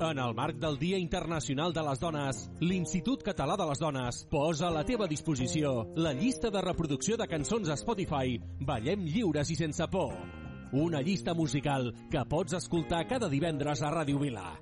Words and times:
En 0.00 0.18
el 0.18 0.32
marc 0.34 0.56
del 0.56 0.78
Dia 0.78 0.96
Internacional 0.96 1.74
de 1.76 1.82
les 1.84 2.00
Dones, 2.00 2.38
l'Institut 2.64 3.20
Català 3.20 3.52
de 3.60 3.66
les 3.68 3.80
Dones 3.82 4.22
posa 4.32 4.70
a 4.70 4.72
la 4.72 4.84
teva 4.88 5.04
disposició 5.06 5.90
la 6.00 6.14
llista 6.16 6.48
de 6.48 6.62
reproducció 6.64 7.18
de 7.20 7.26
cançons 7.28 7.68
a 7.68 7.76
Spotify 7.76 8.38
Ballem 8.64 9.04
lliures 9.04 9.52
i 9.52 9.58
sense 9.60 9.84
por. 9.92 10.14
Una 10.72 11.02
llista 11.04 11.34
musical 11.36 11.92
que 12.08 12.24
pots 12.24 12.56
escoltar 12.56 13.02
cada 13.12 13.28
divendres 13.28 13.84
a 13.84 13.92
Ràdio 13.92 14.24
Vila. 14.24 14.54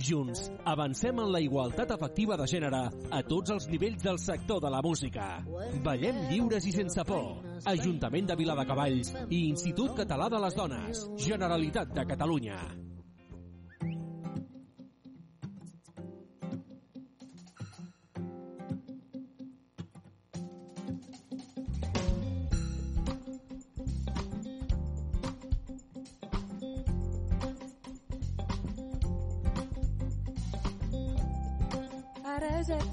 Junts, 0.00 0.48
avancem 0.64 1.20
en 1.20 1.30
la 1.32 1.44
igualtat 1.44 1.92
efectiva 1.92 2.40
de 2.40 2.48
gènere 2.48 2.82
a 2.88 3.22
tots 3.28 3.52
els 3.52 3.68
nivells 3.68 4.00
del 4.00 4.16
sector 4.16 4.64
de 4.64 4.72
la 4.72 4.80
música. 4.80 5.28
Ballem 5.84 6.24
lliures 6.32 6.64
i 6.64 6.72
sense 6.72 7.04
por. 7.04 7.44
Ajuntament 7.68 8.32
de 8.32 8.40
Viladecavalls 8.40 9.12
i 9.28 9.44
Institut 9.52 9.92
Català 10.00 10.32
de 10.32 10.44
les 10.48 10.56
Dones. 10.56 11.08
Generalitat 11.28 11.92
de 11.92 12.08
Catalunya. 12.16 12.60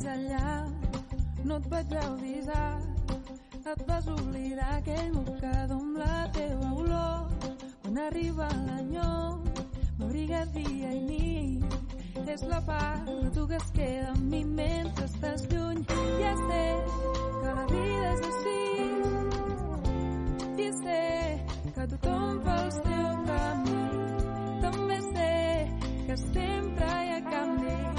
Ets 0.03 0.11
allà, 0.11 0.67
no 1.47 1.57
et 1.61 1.67
vaig 1.71 1.93
avisar. 1.95 2.71
Et 3.71 3.83
vas 3.87 4.07
oblidar 4.11 4.71
aquell 4.77 5.13
mocador 5.13 5.77
amb 5.77 5.99
la 6.01 6.17
teva 6.35 6.71
olor. 6.81 7.29
Quan 7.85 7.99
arriba 8.07 8.49
l'enyor, 8.65 9.39
m'abriga 9.99 10.41
dia 10.57 10.89
i 10.91 10.99
nit. 11.07 11.63
És 12.35 12.43
la 12.51 12.59
part 12.67 13.07
de 13.07 13.29
tu 13.37 13.47
que 13.47 13.55
es 13.61 13.71
queda 13.77 14.11
amb 14.11 14.27
mi 14.33 14.43
mentre 14.59 15.07
estàs 15.07 15.47
lluny. 15.53 15.79
Ja 16.19 16.35
sé 16.41 16.65
que 17.39 17.55
la 17.61 17.65
vida 17.71 18.11
és 18.11 18.27
així. 18.33 18.59
I 20.67 20.69
sé 20.83 21.01
que 21.77 21.87
tothom 21.95 22.43
fa 22.43 22.59
el 22.65 22.71
seu 22.81 23.09
camí. 23.31 23.81
També 24.67 24.99
sé 25.13 25.33
que 26.09 26.23
sempre 26.27 26.91
hi 26.91 27.15
ha 27.15 27.23
canvis 27.31 27.93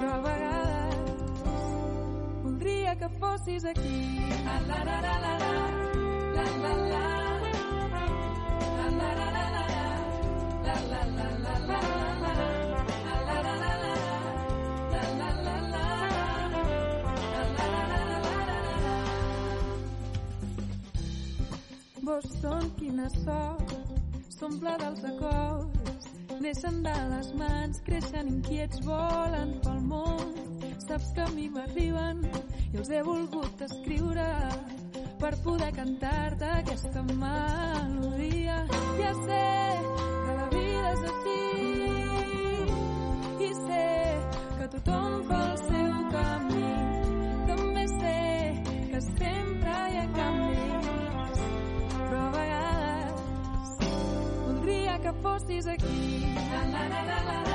però 0.00 0.14
a 0.14 0.20
vegades 0.24 0.69
que 3.00 3.08
fossis 3.18 3.64
aquí. 3.64 4.20
La 4.44 4.60
la 4.68 4.84
la 4.84 5.00
la 5.00 5.14
la 5.24 5.32
la, 5.40 5.64
la 6.36 6.44
la 6.60 6.74
la, 6.84 7.04
la 8.76 8.86
la 8.98 9.08
la 9.20 9.40
la 9.40 9.54
la, 9.56 9.78
la 10.68 10.90
la 10.90 11.02
la 11.14 11.28
la 11.40 11.56
la 11.56 11.56
la 11.56 11.86
la. 13.72 13.94
Vos 22.04 22.26
són 22.42 22.68
quina 22.76 23.08
sort, 23.16 23.74
s'omple 24.28 24.76
dels 24.84 25.02
acords, 25.14 26.12
neixen 26.44 26.82
de 26.84 26.96
les 27.14 27.32
mans, 27.40 27.80
creixen 27.88 28.28
inquiets, 28.36 28.84
volen 28.84 29.56
pel 29.64 29.84
món 29.88 30.49
Saps 30.90 31.12
que 31.14 31.20
a 31.22 31.30
mi 31.30 31.44
m'arriben 31.54 32.24
i 32.72 32.78
els 32.80 32.88
he 32.90 33.00
volgut 33.06 33.60
escriure 33.62 34.24
per 35.20 35.28
poder 35.44 35.68
cantar-te 35.76 36.48
aquesta 36.50 37.04
melodia. 37.06 38.56
Ja 38.98 39.12
sé 39.20 39.44
que 39.84 40.34
la 40.40 40.48
vida 40.54 40.88
és 40.90 41.04
així 41.10 41.44
i 43.46 43.50
sé 43.60 43.84
que 44.56 44.66
tothom 44.72 45.14
fa 45.28 45.38
el 45.52 45.62
seu 45.62 45.94
camí. 46.16 46.72
També 47.52 47.84
sé 47.92 48.16
que 48.64 49.04
sempre 49.12 49.76
hi 49.92 50.00
ha 50.00 50.08
canvis, 50.16 51.46
però 51.92 52.24
a 52.24 52.34
vegades 52.34 53.78
voldria 54.42 54.98
que 55.06 55.14
fossis 55.22 55.70
aquí. 55.76 56.02
La 56.50 56.64
la 56.74 56.84
la 56.96 57.06
la 57.12 57.22
la 57.30 57.49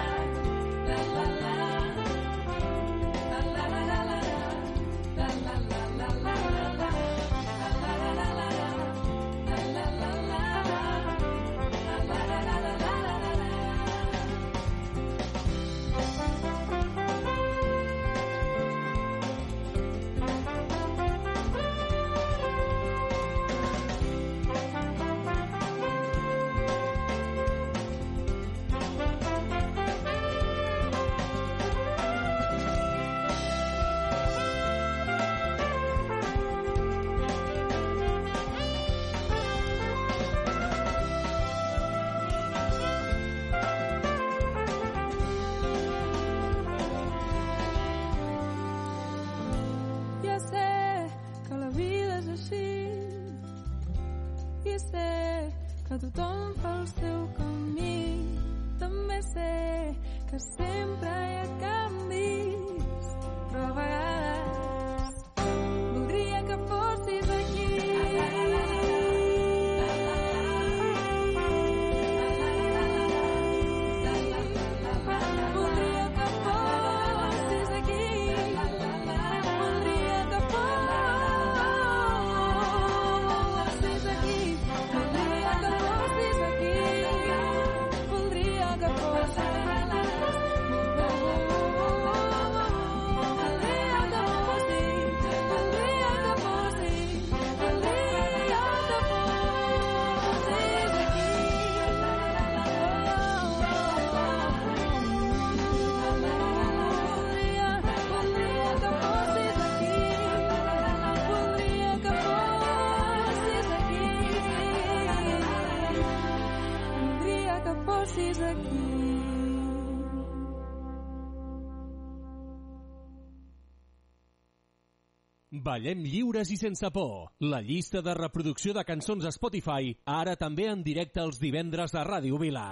Ballem 125.76 126.06
lliures 126.08 126.48
i 126.54 126.56
sense 126.56 126.88
por. 126.96 127.34
La 127.52 127.60
llista 127.60 128.00
de 128.06 128.14
reproducció 128.16 128.72
de 128.78 128.86
cançons 128.88 129.28
a 129.28 129.34
Spotify, 129.36 129.92
ara 130.08 130.40
també 130.40 130.72
en 130.72 130.88
directe 130.88 131.20
els 131.28 131.42
divendres 131.42 132.00
a 132.00 132.08
Ràdio 132.08 132.40
Vila. 132.40 132.70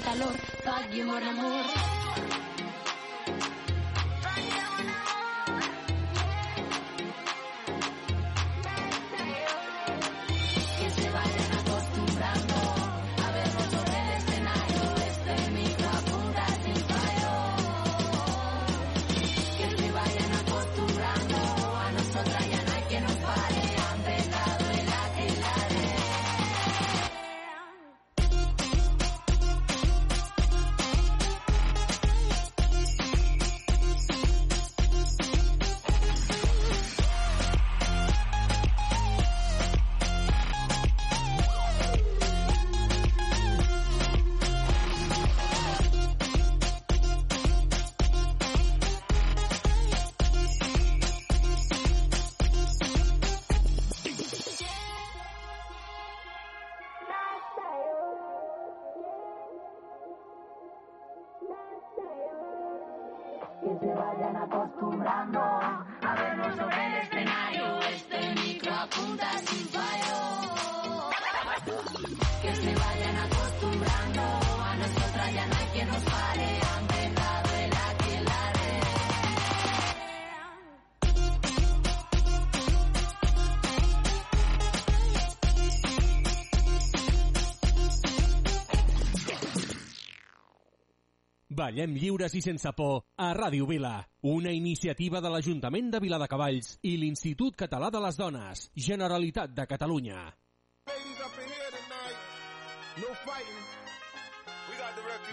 calor, 0.00 0.36
pag 0.64 0.90
yung 0.94 1.10
more 1.10 1.57
vayan 64.08 64.36
acostumbrando 64.36 65.40
a 65.40 66.14
vernos 66.16 66.56
sobre 66.56 66.86
el 66.86 66.94
escenario. 67.02 67.78
Este 67.94 68.34
micro 68.40 68.72
apunta 68.74 69.30
así. 69.30 69.57
Ballem 91.58 91.96
lliures 91.98 92.34
i 92.38 92.40
sense 92.44 92.70
por 92.78 93.00
a 93.18 93.32
Ràdio 93.34 93.66
Vila. 93.66 93.96
Una 94.30 94.52
iniciativa 94.54 95.20
de 95.20 95.30
l'Ajuntament 95.32 95.90
de 95.90 96.00
Viladecavalls 96.04 96.76
i 96.86 96.96
l'Institut 97.00 97.56
Català 97.58 97.90
de 97.90 98.02
les 98.04 98.18
Dones, 98.20 98.68
Generalitat 98.88 99.56
de 99.56 99.66
Catalunya. 99.66 100.20
No 102.98 103.10
fighting. 103.24 103.62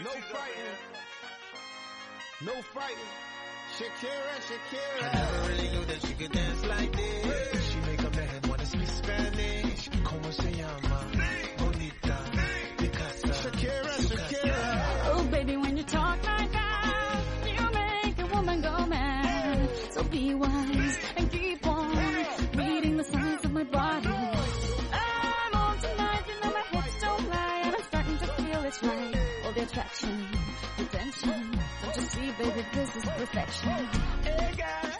No 0.03 0.11
fighting. 0.31 0.73
No 2.45 2.55
fighting. 2.73 3.11
Shakira, 3.77 4.35
Shakira. 4.47 5.01
I 5.01 5.15
never 5.15 5.39
really 5.49 5.69
knew 5.69 5.85
that 5.85 6.01
she 6.07 6.13
could 6.13 6.31
dance 6.31 6.65
like 6.65 6.91
this. 6.95 7.14
So 19.95 20.03
be 20.03 20.35
wise 20.35 20.99
and 21.15 21.31
keep 21.31 21.65
on 21.65 21.95
reading 22.53 22.97
the 22.97 23.03
signs 23.05 23.45
of 23.45 23.53
my 23.53 23.63
body. 23.63 24.09
I'm 24.09 25.53
on 25.53 25.77
tonight, 25.79 26.23
you 26.27 26.33
know 26.43 26.51
my 26.53 26.63
hips 26.63 26.99
don't 26.99 27.29
lie, 27.29 27.61
and 27.63 27.75
I'm 27.77 27.83
starting 27.83 28.17
to 28.17 28.27
feel 28.27 28.63
it's 28.65 28.83
right. 28.83 29.15
All 29.45 29.53
the 29.53 29.61
attraction, 29.61 30.27
the 30.77 30.83
tension. 30.83 31.59
Don't 31.81 31.95
you 31.95 32.01
see, 32.01 32.31
baby, 32.37 32.65
this 32.73 32.93
is 32.93 33.05
perfection. 33.05 33.69
Hey, 34.25 34.53
guys. 34.57 34.94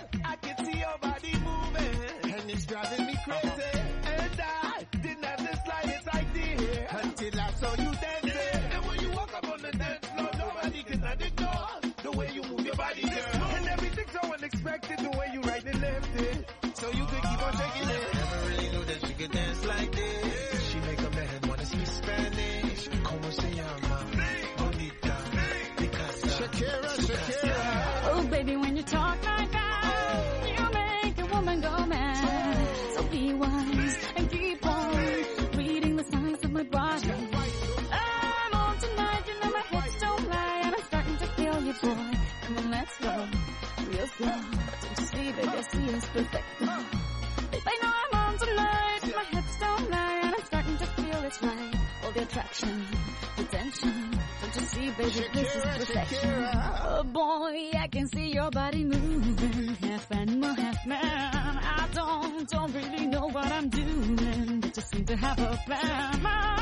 perfecto, 43.05 43.91
real 43.91 44.07
slow. 44.07 44.27
Don't 44.27 44.99
you 44.99 45.05
see, 45.05 45.31
baby, 45.31 45.47
I 45.47 45.77
he 45.77 45.89
is 45.93 46.05
perfecto. 46.05 46.65
Babe, 47.51 47.61
I 47.67 47.79
know 47.81 47.93
I'm 48.03 48.19
on 48.19 48.37
tonight, 48.37 48.99
my 49.15 49.23
hips 49.23 49.59
don't 49.59 49.91
lie, 49.91 50.19
and 50.23 50.35
I'm 50.35 50.45
starting 50.45 50.77
to 50.77 50.85
feel 50.85 51.23
it's 51.23 51.41
right. 51.43 51.75
All 52.03 52.11
the 52.11 52.21
attraction, 52.21 52.85
the 53.37 53.43
tension. 53.43 54.11
Don't 54.41 54.55
you 54.55 54.61
see, 54.61 54.91
baby, 54.91 55.09
Shakira, 55.11 55.33
this 55.33 55.55
is 55.55 55.63
perfection. 55.63 56.29
Shakira. 56.29 56.81
Oh 56.85 57.03
boy, 57.03 57.71
I 57.79 57.87
can 57.91 58.07
see 58.07 58.33
your 58.33 58.49
body 58.51 58.83
moving, 58.83 59.75
half 59.75 60.11
animal, 60.11 60.53
half 60.53 60.85
man. 60.87 61.01
I 61.03 61.87
don't, 61.93 62.49
don't 62.49 62.73
really 62.73 63.07
know 63.07 63.27
what 63.27 63.51
I'm 63.51 63.69
doing, 63.69 64.59
but 64.61 64.75
you 64.75 64.83
seem 64.83 65.05
to 65.05 65.15
have 65.17 65.39
a 65.39 65.59
plan. 65.65 66.54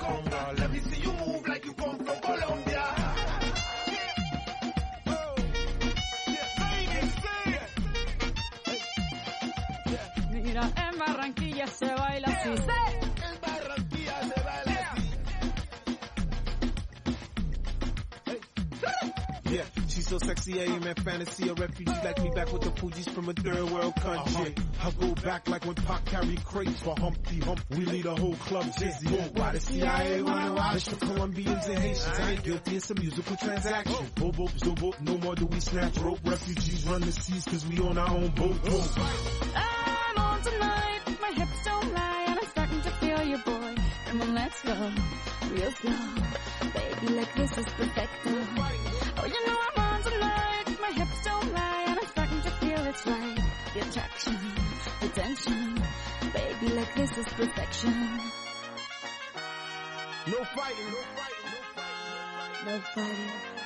Conga. 0.00 0.40
Let 0.58 0.70
me 0.72 0.80
see 0.80 1.00
you 1.02 1.12
move 1.12 1.46
like 1.48 1.64
you 1.64 1.72
come 1.74 1.98
from 2.04 2.18
Colombia. 2.20 2.84
Mira, 10.32 10.70
en 10.76 10.98
Barranquilla 10.98 11.66
se 11.66 11.86
baila 11.86 12.28
así. 12.28 12.50
Yeah, 19.50 19.64
she's 19.90 20.06
so 20.08 20.18
sexy, 20.18 20.60
I 20.60 20.64
aim 20.64 20.82
at 20.84 21.00
fantasy. 21.00 21.48
A 21.48 21.54
refugee 21.54 21.92
like 22.04 22.22
me 22.22 22.30
back 22.30 22.52
with 22.52 22.62
the 22.62 22.70
Fugees 22.70 23.08
from 23.10 23.28
a 23.28 23.32
third 23.32 23.70
world 23.70 23.94
country. 23.96 24.54
Uh-huh. 24.56 24.88
I 24.88 25.06
go 25.06 25.14
back 25.22 25.48
like 25.48 25.64
when 25.64 25.74
Pac 25.74 26.04
carried 26.04 26.44
crates 26.44 26.80
for 26.82 26.94
Humpty 26.98 27.40
Hump. 27.40 27.60
We 27.70 27.84
lead 27.84 28.06
a 28.06 28.14
whole 28.14 28.34
club 28.36 28.66
dizzy. 28.76 29.08
Why 29.08 29.52
the 29.52 29.60
CIA 29.60 30.22
wanna 30.22 30.54
watch 30.54 30.88
for 30.88 30.96
Colombians 30.96 31.66
and 31.66 31.78
Haitians? 31.78 32.18
I 32.18 32.30
ain't 32.32 32.42
guilty, 32.42 32.76
it's 32.76 32.90
a 32.90 32.94
musical 32.94 33.36
transaction. 33.36 33.96
Oh. 33.98 34.06
Bobo, 34.14 34.46
zobo, 34.48 35.00
no 35.00 35.18
more 35.18 35.34
do 35.34 35.46
we 35.46 35.60
snatch 35.60 35.98
rope. 35.98 36.20
Refugees 36.24 36.84
run 36.86 37.00
the 37.00 37.12
seas 37.12 37.44
cause 37.44 37.66
we 37.66 37.78
on 37.80 37.98
our 37.98 38.10
own 38.10 38.28
boat. 38.30 38.56
Oh. 38.66 39.32
I'm 39.56 40.18
on 40.18 40.42
tonight, 40.42 41.00
my 41.20 41.30
hips 41.32 41.64
don't 41.64 41.94
lie, 41.94 42.24
and 42.28 42.38
I'm 42.38 42.46
starting 42.46 42.80
to 42.82 42.90
feel 42.90 43.22
you, 43.22 43.38
boy. 43.38 43.74
Come 44.06 44.22
on, 44.22 44.34
let's 44.34 44.62
go, 44.62 44.92
real 45.52 45.72
slow. 45.72 45.98
Baby, 46.74 47.14
like 47.14 47.34
this 47.34 47.58
is 47.58 47.66
perfect. 47.66 49.09
Attraction, 53.80 54.38
the 55.00 55.08
tension. 55.08 55.82
Baby, 56.32 56.74
like 56.74 56.94
this 56.94 57.16
is 57.18 57.26
perfection. 57.26 57.92
No 60.26 60.44
fighting, 60.44 60.90
no 60.90 61.02
fighting, 61.16 61.46
no 61.46 61.60
fighting. 61.74 62.66
No 62.66 62.80
fighting. 62.94 63.59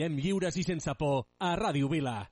Ballem 0.00 0.16
lliures 0.16 0.56
i 0.56 0.62
sense 0.64 0.92
por 0.96 1.26
a 1.44 1.50
Ràdio 1.60 1.88
Vila. 1.92 2.22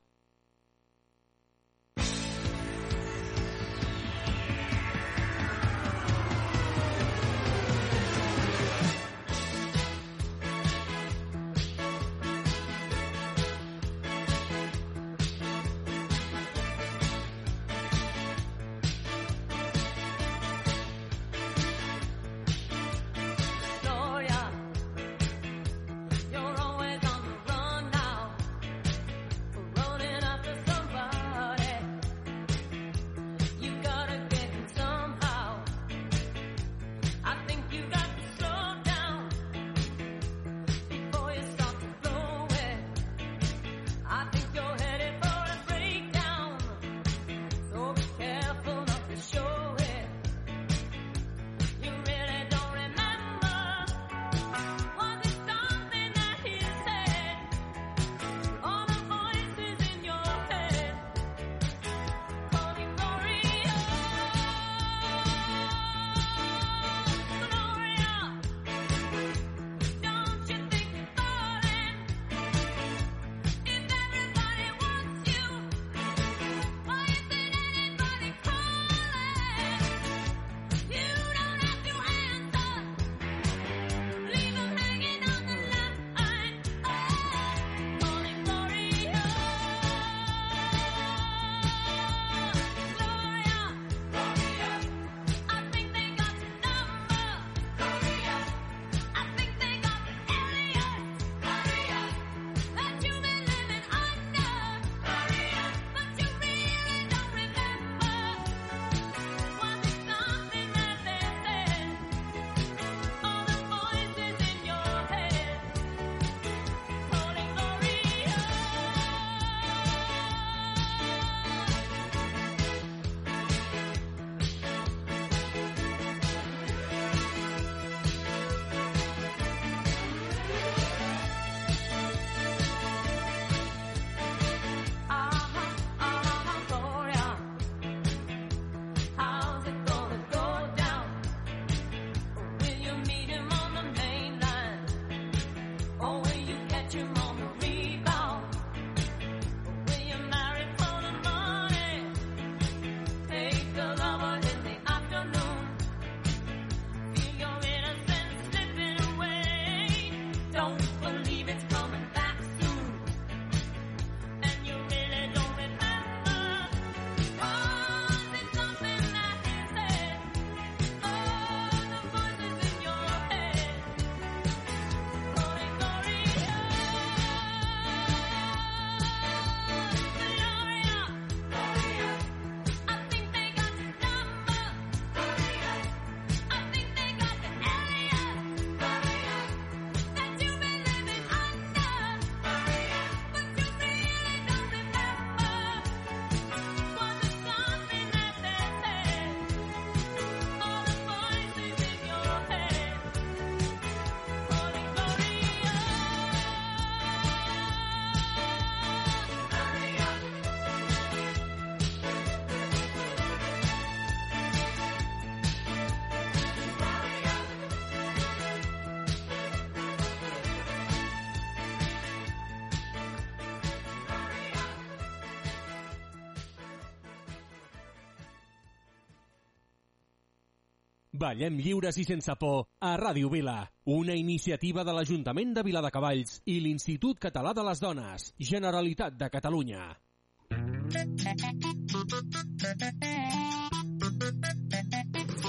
Ballem 231.18 231.56
lliures 231.58 231.96
i 231.98 232.04
sense 232.06 232.34
por 232.38 232.68
a 232.78 232.92
Ràdio 233.00 233.28
Vila, 233.32 233.56
una 233.90 234.14
iniciativa 234.14 234.84
de 234.86 234.92
l'Ajuntament 234.94 235.56
de 235.56 235.64
Viladecavalls 235.66 236.42
i 236.46 236.60
l'Institut 236.62 237.18
Català 237.18 237.50
de 237.58 237.64
les 237.66 237.82
Dones, 237.82 238.28
Generalitat 238.38 239.18
de 239.18 239.28
Catalunya. 239.28 239.82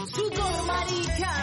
Sudor, 0.10 0.66
marica. 0.66 1.34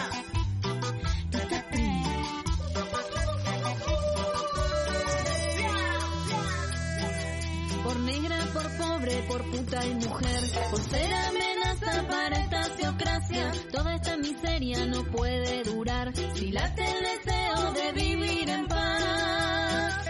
Por 7.83 7.99
negra, 8.01 8.37
por 8.53 8.77
pobre, 8.77 9.23
por 9.29 9.51
puta 9.51 9.85
y 9.85 9.93
mujer, 9.95 10.41
por 10.69 10.79
ser 10.81 11.13
amenaza 11.13 12.07
para 12.07 12.35
esta 12.35 12.75
teocracia, 12.75 13.51
toda 13.71 13.96
miseria 14.17 14.85
no 14.85 15.03
puede 15.05 15.63
durar 15.63 16.11
si 16.35 16.51
late 16.51 16.83
el 16.83 17.03
deseo 17.03 17.73
de 17.73 17.91
vivir 17.93 18.49
en 18.49 18.67
paz. 18.67 20.05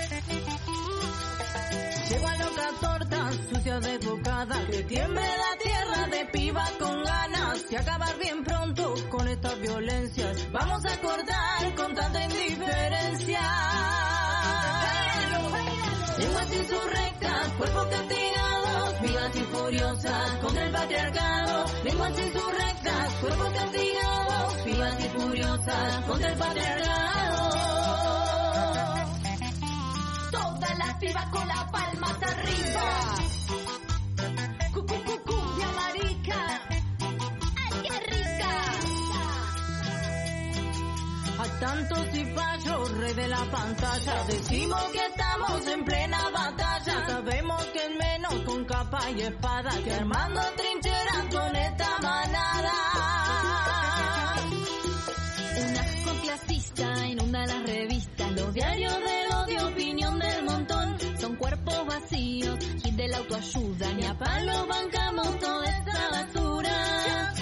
Lleva 2.10 2.38
loca 2.38 2.70
torta, 2.82 3.32
sucia 3.52 3.80
de 3.80 3.98
bocada, 4.00 4.68
que 4.68 4.84
tiemble 4.84 5.22
la 5.22 5.64
tierra 5.64 6.08
de 6.08 6.26
piba 6.32 6.66
con 6.80 7.04
ganas 7.04 7.66
y 7.70 7.76
acabar 7.76 8.18
bien 8.18 8.44
pronto 8.44 8.94
con 9.10 9.28
estas 9.28 9.60
violencias. 9.60 10.52
Vamos 10.52 10.86
a 10.86 10.94
acordar 10.94 11.76
con 11.76 11.94
tanta 11.94 12.24
indiferencia. 12.24 13.42
Lenguas 16.20 16.54
insurrectas, 16.54 17.48
cuerpos 17.58 17.87
furiosas 19.68 20.38
contra 20.42 20.64
el 20.64 20.72
patriarcado. 20.72 21.66
Lenguas 21.84 22.12
insurrectas, 22.20 23.14
cuerpos 23.16 23.50
castigados, 23.52 24.66
vivas 24.66 24.96
y 25.00 25.20
furiosas 25.20 26.06
contra 26.06 26.30
el 26.30 26.38
patriarcado. 26.38 27.50
Todas 30.32 30.78
las 30.78 30.94
pibas 30.96 31.26
con 31.26 31.48
las 31.48 31.72
palmas 31.72 32.24
arriba. 32.24 33.18
Tantos 41.60 42.06
cipayos, 42.12 42.98
rey 42.98 43.14
de 43.16 43.28
la 43.30 43.44
pantalla, 43.52 44.24
decimos 44.28 44.84
que 44.92 45.06
estamos 45.08 45.68
en 45.68 45.84
plena 45.86 46.30
batalla. 46.30 46.77
Capa 48.98 49.12
y 49.12 49.22
espada, 49.22 49.72
que 49.84 49.94
armando 49.94 50.42
trincheras 50.56 51.26
con 51.32 51.56
esta 51.56 52.00
manada. 52.02 52.74
Un 55.58 55.78
asco 55.78 56.22
clasista 56.22 57.08
inunda 57.08 57.46
las 57.46 57.64
revistas, 57.66 58.32
los 58.32 58.54
diarios 58.54 58.94
del 58.94 59.32
odio, 59.34 59.68
opinión 59.68 60.20
del 60.20 60.44
montón, 60.44 60.98
son 61.20 61.36
cuerpos 61.36 61.86
vacíos, 61.86 62.60
hit 62.84 62.96
de 62.96 63.08
la 63.08 63.18
autoayuda, 63.18 63.94
ni 63.94 64.06
a 64.06 64.18
palo 64.18 64.68
bancamos 64.68 65.40
toda 65.40 65.70
esa 65.70 66.10
basura. 66.12 67.34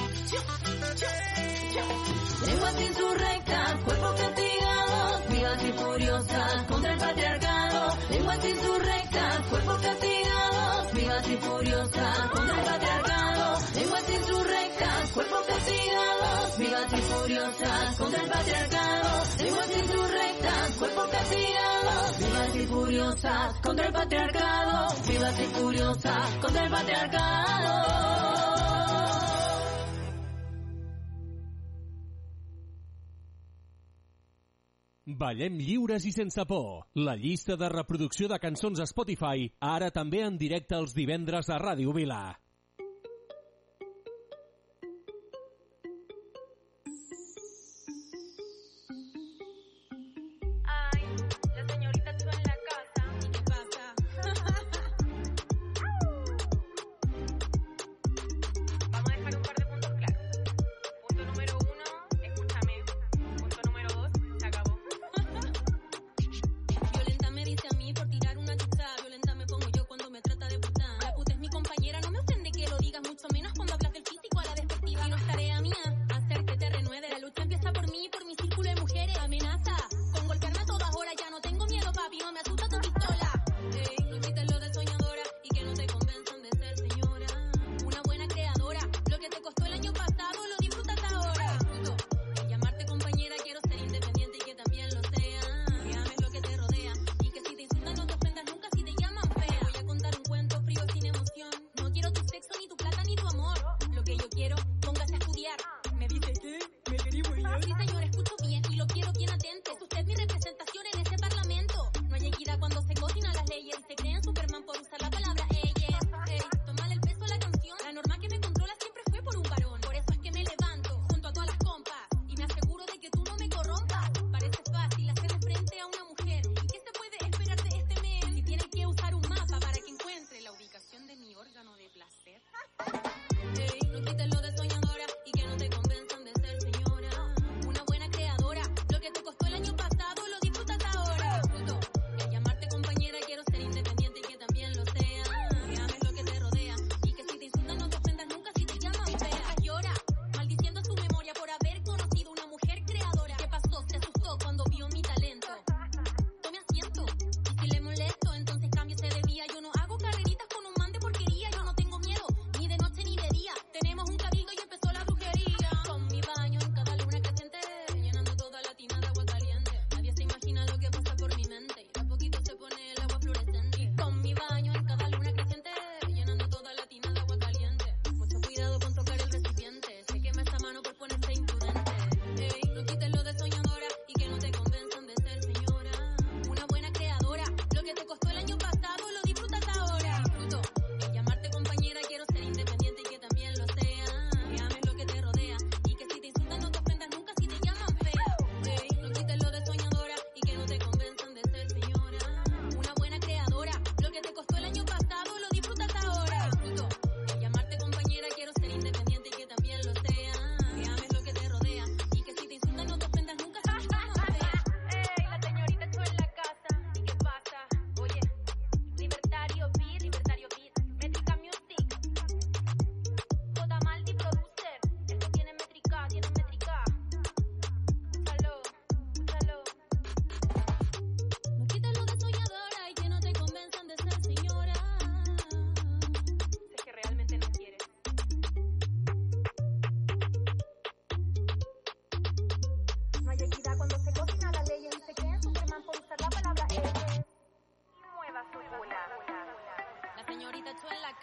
Lenguas 2.45 2.81
insurrectas, 2.81 3.75
cuerpos 3.83 4.21
castigados, 4.21 5.29
vivas 5.29 5.63
y 5.63 5.71
furiosas 5.73 6.63
contra 6.63 6.93
el 6.93 6.99
patriarcado. 6.99 7.44
Furiosas 17.25 17.97
contra 17.97 18.21
el 18.21 18.29
patriarcado. 18.29 19.23
Lenguas 19.39 19.77
insurrectas, 19.77 20.77
cuerpos 20.77 21.07
castigados, 21.09 22.19
vivas 22.19 22.55
y 22.55 22.65
furiosas 22.67 23.61
contra 23.61 23.87
el 23.87 23.93
patriarcado. 23.93 24.95
Vivas 25.07 25.41
y 25.41 25.45
furiosas 25.45 26.37
contra 26.37 26.63
el 26.63 26.71
patriarcado. 26.71 27.85
Ballem 35.07 35.57
lliures 35.57 36.05
i 36.05 36.11
sense 36.11 36.45
por. 36.45 36.87
La 36.93 37.15
llista 37.15 37.55
de 37.55 37.69
reproducció 37.69 38.27
de 38.27 38.39
cançons 38.41 38.81
a 38.81 38.89
Spotify, 38.89 39.49
ara 39.61 39.89
també 39.93 40.25
en 40.25 40.37
directe 40.37 40.75
els 40.75 40.93
divendres 40.93 41.49
a 41.49 41.61
Ràdio 41.61 41.93
Vila. 41.95 42.44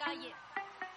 calle. 0.03 0.31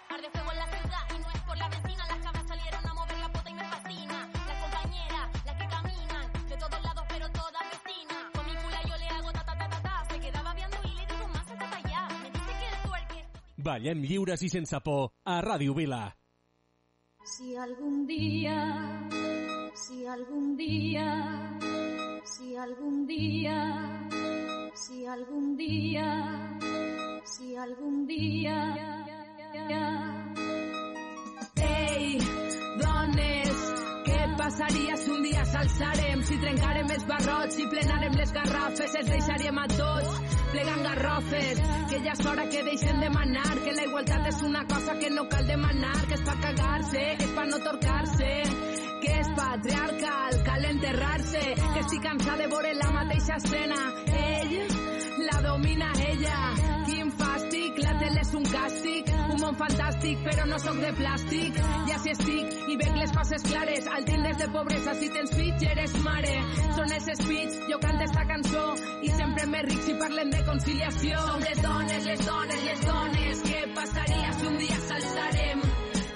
Arde 0.09 0.29
fuego 0.31 0.51
en 0.51 0.57
la 0.57 0.67
ciudad 0.67 1.03
y 1.15 1.19
no 1.19 1.29
es 1.31 1.41
por 1.41 1.57
la 1.57 1.69
vecina. 1.69 2.03
Las 2.07 2.19
cabras 2.25 2.47
salieron 2.47 2.87
a 2.87 2.93
mover 2.93 3.17
la 3.17 3.29
puta 3.31 3.49
y 3.49 3.53
me 3.53 3.63
fascina. 3.63 4.19
Las 4.47 4.57
compañeras, 4.63 5.27
las 5.45 5.55
que 5.59 5.67
caminan 5.67 6.25
de 6.49 6.57
todos 6.57 6.81
lados, 6.83 7.05
pero 7.09 7.25
todas 7.31 7.63
vecinas. 7.73 8.23
Con 8.33 8.45
mi 8.45 8.55
cula 8.61 8.79
yo 8.89 8.97
le 8.97 9.07
hago 9.07 9.31
ta 9.31 9.43
ta 9.45 9.57
ta 9.57 9.69
ta 9.69 9.81
ta. 9.81 10.05
Se 10.09 10.19
quedaba 10.19 10.53
viendo 10.53 10.77
y 10.83 10.91
le 10.95 11.05
digo 11.05 11.27
más 11.27 11.47
hasta 11.51 11.77
allá. 11.77 12.07
Me 12.23 12.29
dice 12.31 12.51
que 12.59 12.67
el 12.73 12.89
tuerque. 12.89 13.25
Ballem 13.57 14.01
lliures 14.01 14.41
i 14.41 14.49
sense 14.49 14.79
por 14.81 15.11
a 15.25 15.41
Ràdio 15.41 15.73
Vila. 15.73 16.15
Si 17.23 17.55
algún 17.57 18.07
día, 18.07 18.57
si 19.75 20.05
algún 20.07 20.55
día, 20.55 21.59
si 22.23 22.55
algún 22.55 23.05
día, 23.05 23.59
si 24.73 25.05
algún 25.05 25.57
día, 25.57 26.57
si 27.25 27.55
algún 27.57 28.07
día 28.07 28.96
Ei, 31.67 32.19
dones, 32.79 33.63
què 34.07 34.19
passaria 34.39 34.95
si 35.01 35.11
un 35.11 35.25
dia 35.25 35.43
s'alçarem? 35.51 36.23
Si 36.29 36.37
trencarem 36.39 36.93
els 36.95 37.05
barrots, 37.09 37.57
si 37.57 37.67
plenarem 37.71 38.15
les 38.15 38.31
garrafes, 38.37 38.95
els 39.01 39.11
deixaríem 39.11 39.59
a 39.59 39.67
tots 39.73 40.37
plegant 40.53 40.83
garrofes, 40.87 41.59
que 41.91 41.99
ja 42.05 42.13
és 42.15 42.25
hora 42.31 42.47
que 42.47 42.63
deixen 42.63 43.03
de 43.03 43.09
manar, 43.11 43.51
que 43.65 43.75
la 43.75 43.87
igualtat 43.89 44.29
és 44.31 44.41
una 44.47 44.63
cosa 44.71 44.95
que 45.01 45.09
no 45.11 45.27
cal 45.27 45.47
demanar, 45.51 45.97
que 46.07 46.15
és 46.15 46.23
pa 46.29 46.35
cagar-se, 46.45 47.03
és 47.27 47.33
pa 47.35 47.45
no 47.51 47.59
torcar-se, 47.65 48.31
que 49.03 49.13
és 49.19 49.31
patriarcal, 49.35 50.41
cal 50.47 50.69
enterrar-se, 50.71 51.43
que 51.73 51.83
estic 51.83 52.03
cansada 52.07 52.39
de 52.43 52.47
veure 52.55 52.73
la 52.79 52.91
mateixa 53.01 53.35
escena. 53.41 53.81
Ell 54.23 54.55
la 55.27 55.41
domina 55.43 55.91
ella, 56.07 56.39
quin 56.87 57.11
és 58.27 58.33
un 58.35 58.43
càstig, 58.51 59.09
un 59.31 59.39
món 59.39 59.55
fantàstic, 59.59 60.19
però 60.25 60.45
no 60.49 60.57
sóc 60.59 60.79
de 60.83 60.89
plàstic. 60.97 61.59
Ja 61.87 61.97
si 62.03 62.11
estic 62.11 62.71
i 62.73 62.75
veig 62.81 62.97
les 62.99 63.13
coses 63.15 63.45
clares, 63.47 63.87
al 63.87 64.07
tindres 64.09 64.37
de 64.41 64.47
pobresa, 64.55 64.95
si 64.99 65.07
tens 65.15 65.31
fills 65.37 65.63
eres 65.71 65.95
mare. 66.03 66.33
Són 66.75 66.91
els 66.97 67.07
speech, 67.21 67.55
jo 67.71 67.79
canto 67.83 68.03
esta 68.07 68.25
cançó 68.31 68.65
i 69.07 69.13
sempre 69.15 69.47
més 69.53 69.65
ric 69.69 69.85
si 69.85 69.95
parlem 70.01 70.33
de 70.33 70.43
conciliació. 70.49 71.23
Som 71.29 71.45
les 71.45 71.63
dones, 71.63 72.09
les 72.11 72.25
dones, 72.27 72.65
les 72.67 72.85
dones, 72.89 73.43
què 73.47 73.61
passaria 73.79 74.33
si 74.39 74.51
un 74.51 74.59
dia 74.65 74.81
s'alçarem? 74.89 75.63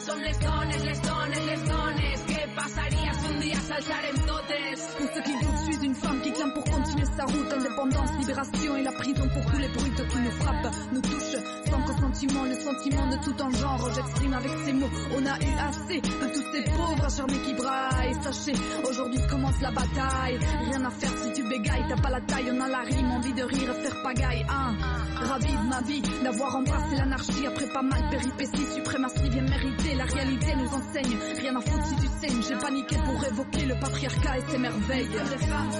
Som 0.01 0.25
les 0.25 0.43
dones, 0.43 0.85
les 0.89 1.01
dones, 1.07 1.45
les 1.47 1.65
dones, 1.69 2.27
què 2.33 2.43
passaria 2.59 3.15
si 3.21 3.31
un 3.31 3.39
dia 3.45 3.63
s'alçarem 3.69 4.23
totes? 4.27 4.87
Pour 4.97 5.15
ceux 5.15 5.23
qui 5.29 5.39
suis 5.63 5.87
une 5.87 5.95
femme 5.95 6.21
qui 6.21 6.31
clame 6.33 6.53
pour 6.53 6.63
continuer 6.65 7.00
sa 7.15 7.25
route. 7.25 7.51
Indépendance, 7.51 8.11
libération 8.19 8.75
et 8.77 8.83
la 8.83 8.91
prison 8.91 9.27
pour 9.33 9.51
tous 9.51 9.59
les 9.59 9.67
brutes 9.69 10.07
qui 10.07 10.17
nous 10.19 10.31
frappent, 10.31 10.73
nous 10.93 11.01
touchent. 11.01 11.41
Sans 11.69 11.81
consentiment, 11.81 12.43
le 12.43 12.55
sentiment 12.55 13.07
de 13.07 13.17
tout 13.23 13.41
en 13.41 13.49
genre. 13.51 13.89
J'exprime 13.93 14.33
avec 14.33 14.51
ces 14.65 14.73
mots. 14.73 14.89
On 15.15 15.25
a 15.25 15.39
eu 15.39 15.53
assez 15.69 16.01
de 16.01 16.33
tous 16.33 16.45
ces 16.51 16.63
pauvres 16.71 17.05
acharnés 17.05 17.39
qui 17.45 17.53
braillent. 17.53 18.15
Sachez, 18.21 18.53
aujourd'hui 18.89 19.19
commence 19.29 19.59
la 19.61 19.71
bataille. 19.71 20.39
Rien 20.69 20.85
à 20.85 20.89
faire 20.89 21.11
si 21.23 21.33
tu 21.33 21.43
bégayes, 21.47 21.85
t'as 21.87 22.01
pas 22.01 22.09
la 22.09 22.21
taille. 22.21 22.51
On 22.51 22.61
a 22.61 22.67
la 22.67 22.79
rime, 22.79 23.11
envie 23.11 23.33
de 23.33 23.43
rire, 23.43 23.73
faire 23.75 24.03
pagaille. 24.03 24.45
Hein. 24.49 24.75
Ravi 25.15 25.53
de 25.53 25.69
ma 25.69 25.81
vie, 25.81 26.01
d'avoir 26.23 26.55
embrassé 26.55 26.95
l'anarchie 26.95 27.45
après 27.45 27.67
pas 27.67 27.81
mal 27.81 28.01
péripéties. 28.09 28.73
Suprématie 28.75 29.29
bien 29.29 29.43
méritée, 29.43 29.95
la 29.95 30.05
réalité 30.05 30.55
nous 30.55 30.67
enseigne. 30.67 31.17
Rien 31.39 31.55
à 31.55 31.61
foutre 31.61 31.85
si 31.85 31.95
tu 31.95 32.07
saignes. 32.07 32.41
J'ai 32.47 32.55
paniqué 32.55 32.95
pour 32.97 33.23
évoquer 33.25 33.65
le 33.65 33.75
patriarcat 33.79 34.37
et 34.37 34.51
ses 34.51 34.57
merveilles. 34.57 35.07
Les 35.09 35.45
femmes, 35.45 35.71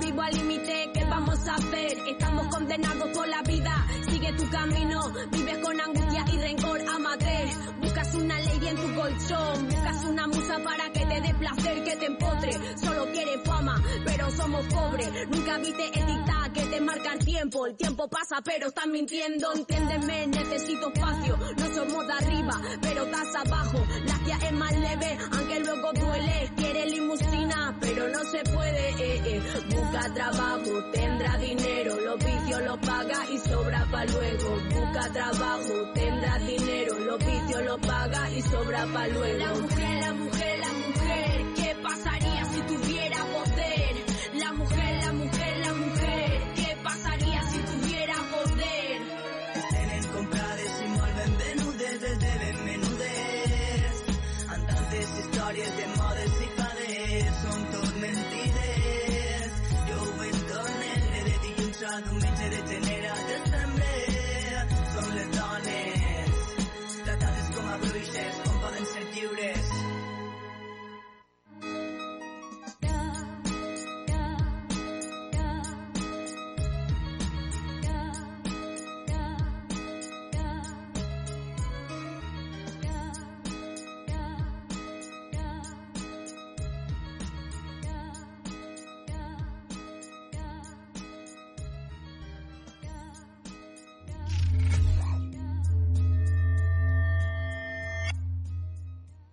Vivo 0.00 0.22
al 0.22 0.34
límite, 0.34 0.90
¿qué 0.94 1.04
vamos 1.04 1.46
a 1.46 1.54
hacer? 1.54 1.98
Estamos 2.08 2.46
condenados 2.48 3.08
por 3.10 3.28
la 3.28 3.42
vida. 3.42 3.86
Sigue 4.08 4.32
tu 4.32 4.48
camino, 4.50 5.12
vives 5.30 5.58
con 5.58 5.80
angustia 5.80 6.24
y 6.32 6.38
rencor, 6.38 6.80
amate. 6.88 7.52
Buscas 7.80 8.14
una 8.14 8.40
ley 8.40 8.49
en 8.66 8.76
tu 8.76 8.94
colchón, 8.94 9.68
buscas 9.68 10.04
una 10.04 10.26
musa 10.26 10.58
para 10.62 10.90
que 10.92 11.06
te 11.06 11.20
dé 11.20 11.34
placer, 11.34 11.84
que 11.84 11.96
te 11.96 12.06
empotre. 12.06 12.52
Solo 12.78 13.06
quieres 13.12 13.40
fama, 13.44 13.82
pero 14.04 14.30
somos 14.30 14.64
pobres. 14.66 15.10
Nunca 15.30 15.58
viste 15.58 15.86
el 15.98 16.06
dictado 16.06 16.52
que 16.52 16.62
te 16.66 16.80
marca 16.80 17.12
el 17.12 17.24
tiempo. 17.24 17.66
El 17.66 17.76
tiempo 17.76 18.08
pasa, 18.08 18.40
pero 18.44 18.68
estás 18.68 18.86
mintiendo. 18.86 19.52
Entiéndeme, 19.54 20.26
necesito 20.26 20.92
espacio. 20.92 21.36
No 21.36 21.74
somos 21.74 22.06
de 22.06 22.12
arriba, 22.12 22.60
pero 22.80 23.04
estás 23.04 23.34
abajo. 23.46 23.78
La 24.06 24.18
que 24.38 24.46
es 24.46 24.52
más 24.52 24.78
leve, 24.78 25.18
aunque 25.32 25.60
luego 25.60 25.92
duele. 25.92 26.52
Quiere 26.56 26.86
limusina, 26.86 27.76
pero 27.80 28.08
no 28.08 28.24
se 28.24 28.38
puede. 28.50 28.90
Eh, 28.90 29.22
eh. 29.24 29.42
Busca 29.70 30.12
trabajo, 30.14 30.90
tendrá 30.92 31.36
dinero. 31.38 31.96
Los 32.00 32.18
vicios 32.18 32.62
los 32.62 32.78
paga 32.78 33.30
y 33.30 33.38
sobra 33.38 33.88
pa' 33.90 34.04
luego. 34.06 34.56
Busca 34.74 35.12
trabajo, 35.12 35.92
tendrá 35.94 36.38
dinero. 36.38 36.98
Los 36.98 37.18
vicios 37.18 37.64
los 37.64 37.78
paga 37.80 38.30
y 38.30 38.42
sobra 38.50 38.86
pa' 38.92 39.08
luego. 39.08 39.38
La 39.38 39.54
mujer, 39.54 40.00
la 40.00 40.12
mujer, 40.12 40.58
la 40.58 40.72
mujer. 40.72 41.44
¿Qué 41.56 41.76
pasaría 41.82 42.19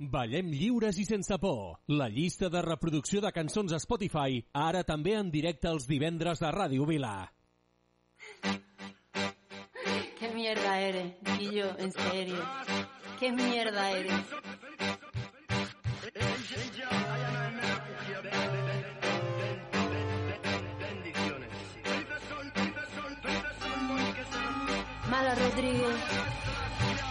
Ballem 0.07 0.51
lliures 0.55 0.97
i 1.01 1.05
sense 1.05 1.35
por. 1.41 1.79
La 1.91 2.07
llista 2.07 2.47
de 2.49 2.61
reproducció 2.63 3.19
de 3.19 3.31
cançons 3.35 3.73
a 3.75 3.79
Spotify, 3.83 4.39
ara 4.53 4.83
també 4.87 5.17
en 5.19 5.31
directe 5.33 5.67
els 5.67 5.87
divendres 5.89 6.39
de 6.39 6.51
Ràdio 6.55 6.87
Vila. 6.87 7.15
¿Qué 10.19 10.29
mierda 10.33 10.79
eres, 10.79 11.13
Guillo? 11.37 11.75
En 11.77 11.91
serio. 11.91 12.43
¿Qué 13.19 13.31
mierda 13.31 13.91
eres? 13.91 14.25
Mala 25.09 25.35
Rodríguez. 25.35 26.36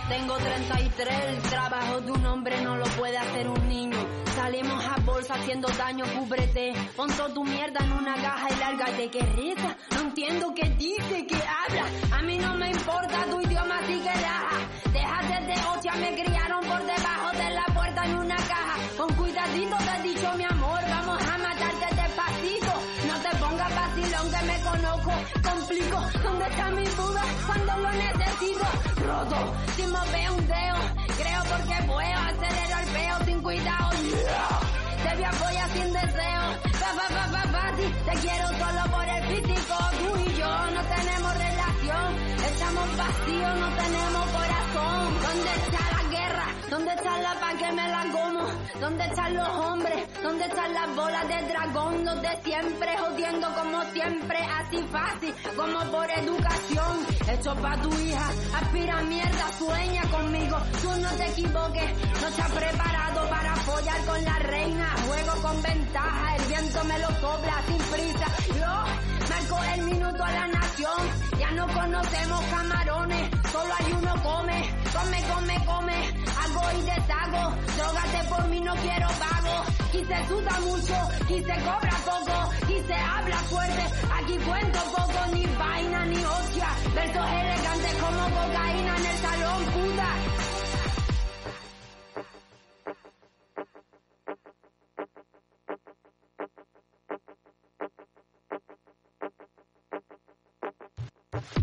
Tengo 0.08 0.36
33, 0.36 1.24
el 1.30 1.42
trabajo 1.42 2.00
de 2.00 2.12
un 2.12 2.26
hombre 2.26 2.60
no 2.62 2.76
lo 2.76 2.84
puede 2.96 3.18
hacer 3.18 3.48
un 3.48 3.68
niño. 3.68 3.98
Salimos 4.36 4.84
a 4.84 5.00
bolsa 5.00 5.34
haciendo 5.34 5.66
daño, 5.68 6.04
cúbrete. 6.16 6.74
Pon 6.94 7.08
toda 7.10 7.34
tu 7.34 7.42
mierda 7.42 7.84
en 7.84 7.92
una 7.92 8.14
caja 8.14 8.46
y 8.50 8.56
lárgate. 8.56 9.10
Que 9.10 9.20
reza, 9.20 9.76
no 9.94 10.00
entiendo 10.02 10.54
qué 10.54 10.68
dice, 10.78 11.26
qué 11.26 11.34
habla. 11.36 11.86
A 12.16 12.22
mí 12.22 12.38
no 12.38 12.54
me 12.54 12.70
importa 12.70 13.24
tu 13.28 13.40
idioma, 13.40 13.78
así 13.78 13.98
que 13.98 14.12
raja. 14.12 14.58
Déjate 14.92 15.46
de 15.46 15.66
hostia, 15.66 15.92
me 15.96 16.14
criaron 16.14 16.60
por 16.60 16.86
debajo 16.86 17.30
de 17.32 17.50
la 17.50 17.64
puerta 17.74 18.04
en 18.04 18.18
una 18.18 18.36
caja. 18.36 18.76
Con 18.96 19.12
cuidadito 19.16 19.76
te 19.76 19.90
he 19.90 20.02
dicho 20.14 20.32
mi 20.36 20.44
amor, 20.44 20.80
vamos 20.88 21.20
a 21.20 21.38
matarte 21.38 21.94
despacito. 21.96 22.72
No 23.08 23.20
te 23.22 23.36
pongas 23.38 23.74
vacilón 23.74 24.30
que 24.30 24.46
me 24.46 24.60
conozco, 24.60 25.12
complico. 25.42 26.00
¿Dónde 26.22 26.44
está 26.46 26.70
mi 26.70 26.86
cuando 27.46 27.76
lo 27.78 27.90
necesito? 27.92 28.66
Roto, 29.06 29.54
si 29.76 29.82
me 29.82 30.00
veo 30.12 30.34
un 30.34 30.46
dedo, 30.46 30.78
creo 31.16 31.42
porque 31.44 31.86
puedo 31.86 32.18
acelero 32.28 32.78
el 32.82 32.88
peo 32.92 33.24
sin 33.24 33.42
cuidado. 33.42 33.90
Te 33.90 35.16
vi 35.16 35.24
apoyar 35.24 35.70
sin 35.70 35.92
deseo. 35.92 36.76
Te 37.76 38.12
quiero 38.20 38.46
solo 38.48 38.90
por 38.90 39.06
el 39.06 39.24
físico, 39.26 39.76
tú 39.98 40.30
y 40.30 40.34
yo 40.38 40.70
no 40.70 40.82
tenemos 40.82 41.34
relación, 41.36 42.16
estamos 42.46 42.96
vacíos, 42.96 43.58
no 43.60 43.68
tenemos 43.76 44.26
corazón. 44.30 45.20
¿Dónde 45.22 45.50
está 45.66 45.90
la? 45.90 46.05
¿Dónde 46.70 46.92
está 46.94 47.18
la 47.20 47.34
paz 47.40 47.54
que 47.58 47.72
me 47.72 47.88
la 47.88 48.02
como? 48.12 48.44
¿Dónde 48.80 49.04
están 49.04 49.34
los 49.34 49.48
hombres? 49.48 50.22
¿Dónde 50.22 50.44
están 50.44 50.74
las 50.74 50.96
bolas 50.96 51.28
de 51.28 51.42
dragón? 51.48 52.04
Los 52.04 52.22
de 52.22 52.28
siempre 52.42 52.96
jodiendo 52.98 53.54
como 53.54 53.82
siempre, 53.92 54.38
así 54.38 54.82
fácil 54.90 55.34
como 55.56 55.78
por 55.90 56.10
educación. 56.10 57.06
Esto 57.30 57.54
pa' 57.56 57.76
tu 57.80 57.90
hija, 58.00 58.28
aspira 58.60 59.02
mierda, 59.02 59.52
sueña 59.58 60.02
conmigo. 60.10 60.56
Tú 60.82 60.90
no 61.00 61.10
te 61.10 61.26
equivoques, 61.26 61.90
no 62.20 62.28
estás 62.28 62.50
preparado 62.50 63.28
para 63.30 63.56
follar 63.56 64.04
con 64.04 64.24
la 64.24 64.38
reina. 64.40 64.94
Juego 65.06 65.42
con 65.42 65.62
ventaja, 65.62 66.36
el 66.36 66.44
viento 66.46 66.84
me 66.84 66.98
lo 66.98 67.08
sopla 67.20 67.62
sin 67.66 67.78
prisa. 67.78 68.26
Yo 68.58 69.15
marco 69.28 69.58
el 69.74 69.82
minuto 69.82 70.24
a 70.24 70.32
la 70.32 70.46
nación. 70.48 71.02
Ya 71.38 71.50
no 71.52 71.66
conocemos 71.68 72.44
camarones, 72.46 73.30
solo 73.52 73.74
hay 73.78 73.92
uno 73.92 74.14
come, 74.22 74.58
come, 74.92 75.22
come, 75.30 75.64
come. 75.66 75.96
Hago 76.40 76.78
y 76.78 76.82
deshago, 76.82 77.54
drogate 77.76 78.28
por 78.28 78.48
mí, 78.48 78.60
no 78.60 78.74
quiero 78.76 79.08
pago. 79.08 79.64
Y 79.92 80.04
se 80.04 80.28
suda 80.28 80.60
mucho, 80.60 80.96
y 81.28 81.38
se 81.42 81.54
cobra 81.64 81.96
poco, 82.04 82.50
y 82.68 82.86
se 82.86 82.94
habla 82.94 83.36
fuerte. 83.50 83.82
Aquí 84.18 84.36
cuento 84.38 84.78
poco, 84.96 85.26
ni 85.32 85.46
vaina 85.46 86.04
ni 86.06 86.16
hostia. 86.24 86.68
Versos 86.94 87.28
elegantes 87.30 87.94
como 88.02 88.22
cocaína 88.36 88.96
en 88.96 89.06
el 89.06 89.18
salón, 89.18 89.64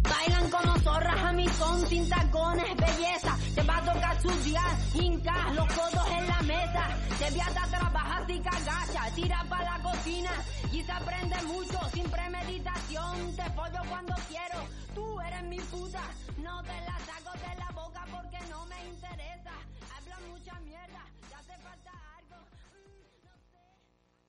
Bailan 0.02 0.50
como 0.50 0.80
zorras 0.80 1.24
a 1.24 1.32
mi 1.34 1.48
son 1.50 1.88
sin 1.88 2.10
tacones, 2.10 2.76
belleza. 2.76 3.38
Te 3.56 3.62
va 3.64 3.78
a 3.78 3.82
tocar 3.94 4.16
estudiar, 4.16 4.72
hinca, 4.94 5.52
los 5.54 5.68
codos 5.74 6.08
en 6.18 6.28
la 6.28 6.42
mesa. 6.42 6.84
Te 7.20 7.32
viata, 7.34 7.68
trabajas 7.70 8.30
y 8.30 8.40
cagacha, 8.40 9.16
tira 9.16 9.46
para 9.50 9.78
la 9.78 9.84
cocina 9.84 10.32
y 10.72 10.82
se 10.84 10.92
aprende 10.92 11.36
mucho 11.44 11.80
sin 11.94 12.04
premeditación. 12.10 13.36
Te 13.36 13.50
pollo 13.52 13.82
cuando 13.90 14.16
quiero, 14.30 14.60
tú 14.96 15.22
eres 15.22 15.44
mi 15.44 15.60
puta. 15.60 16.02
No 16.38 16.62
te 16.64 16.78
la 16.88 16.98
saco 17.00 17.32
de 17.38 17.56
la 17.60 17.72
boca 17.76 18.06
porque 18.12 18.40
no 18.50 18.66
me 18.66 18.80
interesa. 18.90 19.54
Habla 19.96 20.18
mucha 20.30 20.60
mierda, 20.62 21.04
te 21.30 21.36
hace 21.36 21.58
falta 21.62 21.92
algo. 22.18 22.48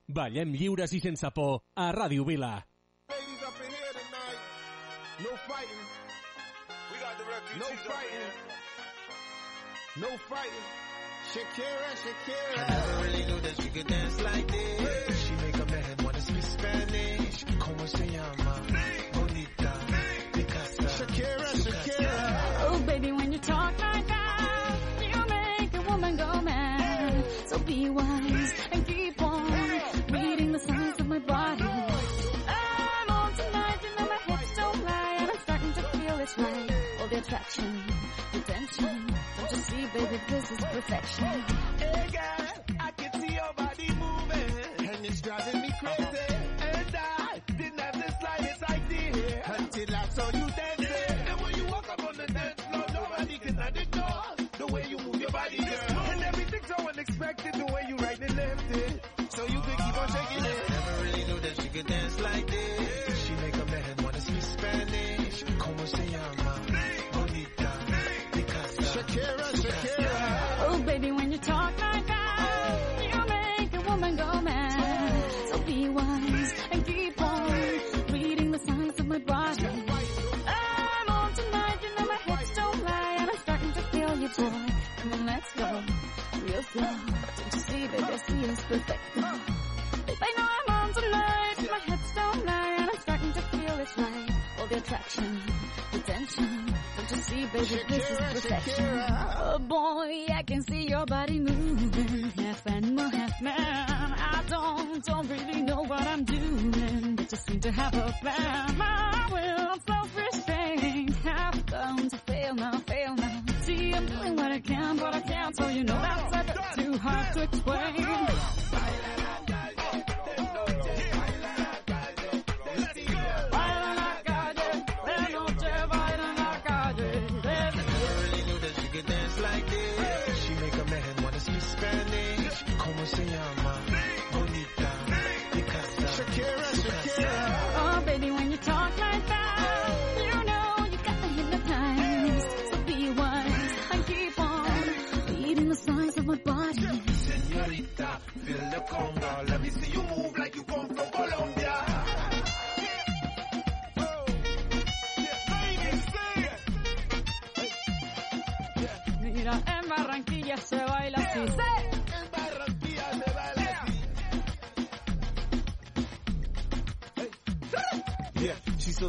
Ballem 0.07 0.53
lliures 0.53 0.93
i 0.93 0.99
sense 0.99 1.31
por 1.31 1.63
a 1.75 1.91
Ràdio 1.91 2.25
Vila. 2.25 2.74
Fighting. 5.47 5.85
We 6.91 6.99
got 6.99 7.17
the 7.17 7.25
refugees 7.25 7.61
No 7.61 7.69
fighting. 7.91 8.31
No 9.97 10.17
fighting. 10.29 10.67
Shakira, 11.31 11.91
Shakira. 12.03 12.57
I 12.57 12.69
never 12.69 13.03
really 13.03 13.25
knew 13.25 13.39
that 13.41 13.61
she 13.61 13.69
could 13.69 13.87
dance 13.87 14.21
like 14.21 14.47
this. 14.47 15.25
She 15.25 15.33
make 15.45 15.55
a 15.55 15.65
man 15.65 15.95
wanna 16.03 16.21
speak 16.21 16.43
Spanish. 16.43 17.45
Como 17.59 17.85
se 17.85 18.07
llama? 18.07 18.74
Baby, 39.95 40.19
this 40.27 40.51
is 40.51 40.57
perfection. 40.57 41.25
Hey 41.79 42.09
girl, 42.11 42.34
take 98.47 98.75
care. 98.75 99.44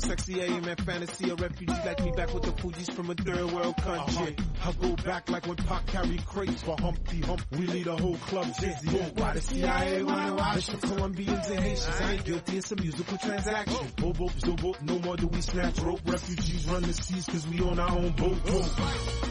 So 0.01 0.09
sexy, 0.09 0.43
I 0.43 0.47
am 0.47 0.65
in 0.65 0.77
fantasy. 0.77 1.31
A 1.31 1.35
refugee 1.35 1.73
like 1.73 2.05
me 2.05 2.11
back 2.13 2.35
with 2.35 2.43
the 2.43 2.53
Fugees 2.53 2.93
from 2.93 3.11
a 3.11 3.15
third 3.15 3.51
world 3.53 3.77
country. 3.77 4.37
Uh-huh. 4.39 4.71
I 4.71 4.87
go 4.87 4.97
back 4.97 5.31
like 5.31 5.47
when 5.47 5.57
Pac 5.57 5.87
carried 5.87 6.27
crates 6.27 6.63
for 6.63 6.77
Humpty 6.79 7.21
Hump. 7.21 7.43
We 7.53 7.67
lead 7.67 7.87
a 7.87 7.97
whole 7.97 8.17
club 8.17 8.47
dizzy. 8.61 8.89
Why 8.89 9.33
the 9.33 9.41
CIA 9.41 10.03
wanna 10.03 10.35
watch 10.35 10.67
the 10.67 10.77
Colombians 10.79 11.49
and 11.49 11.61
Haitians? 11.61 12.01
I 12.01 12.13
ain't 12.13 12.25
guilty, 12.25 12.59
it's 12.59 12.73
a 12.73 12.77
musical 12.77 13.17
transaction. 13.19 13.87
Bobo, 13.97 14.27
zobo, 14.29 14.83
no 14.83 14.99
more 14.99 15.17
do 15.17 15.29
we 15.29 15.41
snatch 15.41 15.79
rope. 15.81 16.01
Refugees 16.05 16.67
run 16.67 16.83
the 16.83 16.93
seas 16.93 17.27
cause 17.27 17.47
we 17.49 17.61
on 17.61 17.79
our 17.79 17.91
own 17.91 18.11
boat. 18.13 18.45
boat. 18.45 18.73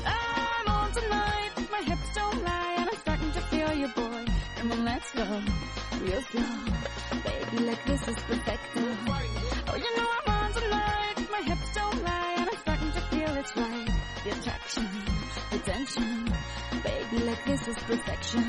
I'm 0.06 0.67
on 0.67 0.91
tonight, 0.93 1.51
my 1.71 1.82
hips 1.82 2.15
don't 2.15 2.43
lie, 2.43 2.75
and 2.80 2.89
I'm 2.89 2.97
starting 2.97 3.32
to 3.32 3.41
feel 3.41 3.73
you, 3.73 3.88
boy. 3.89 4.25
Come 4.58 4.71
on, 4.71 4.86
let's 4.86 5.12
go, 5.12 5.43
real 6.01 6.21
slow. 6.21 6.43
Baby, 7.23 7.65
like 7.65 7.86
this 7.86 8.08
is 8.08 8.15
perfect. 8.15 8.62
Oh, 9.67 9.75
you 9.75 9.97
know 9.97 10.08
I'm 10.25 10.30
on 10.30 10.35
tonight, 10.56 11.15
my 11.30 11.41
hips 11.41 11.74
don't 11.74 12.04
lie, 12.04 12.36
and 12.38 12.50
I'm 12.50 12.58
starting 12.58 12.91
to 12.91 13.02
feel 13.02 13.36
it's 13.36 13.56
right. 13.58 13.89
The 14.24 14.32
attraction, 14.32 14.88
the 15.52 15.60
tension. 15.60 16.34
Baby, 16.84 17.26
like 17.26 17.44
this 17.46 17.68
is 17.68 17.78
perfection. 17.78 18.44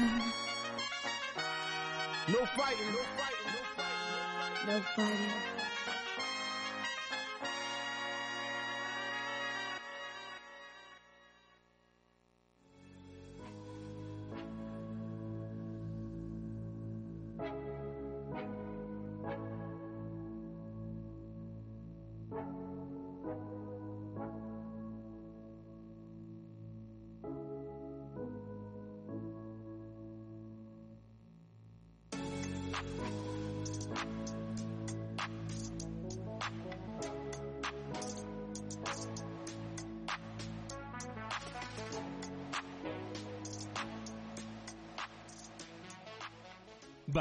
No 2.29 2.45
fighting, 2.57 2.91
no 2.97 3.03
fighting, 3.19 3.49
no 3.55 3.63
fighting. 3.77 4.67
No 4.67 4.81
fighting. 4.95 5.66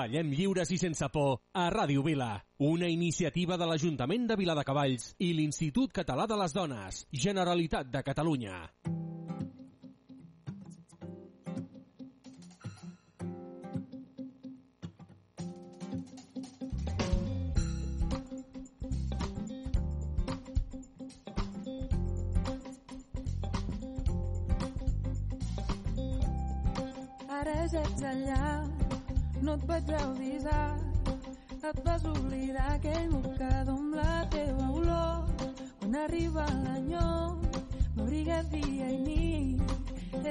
Ballem 0.06 0.36
lliures 0.38 0.70
i 0.70 0.76
sense 0.78 1.08
por 1.10 1.40
a 1.58 1.64
Ràdio 1.74 2.04
Vila, 2.06 2.28
una 2.62 2.86
iniciativa 2.94 3.58
de 3.58 3.66
l'Ajuntament 3.66 4.28
de 4.30 4.38
Viladecavalls 4.38 5.08
i 5.18 5.32
l'Institut 5.34 5.98
Català 5.98 6.30
de 6.30 6.38
les 6.44 6.54
Dones, 6.54 7.00
Generalitat 7.26 7.90
de 7.90 8.04
Catalunya. 8.06 8.60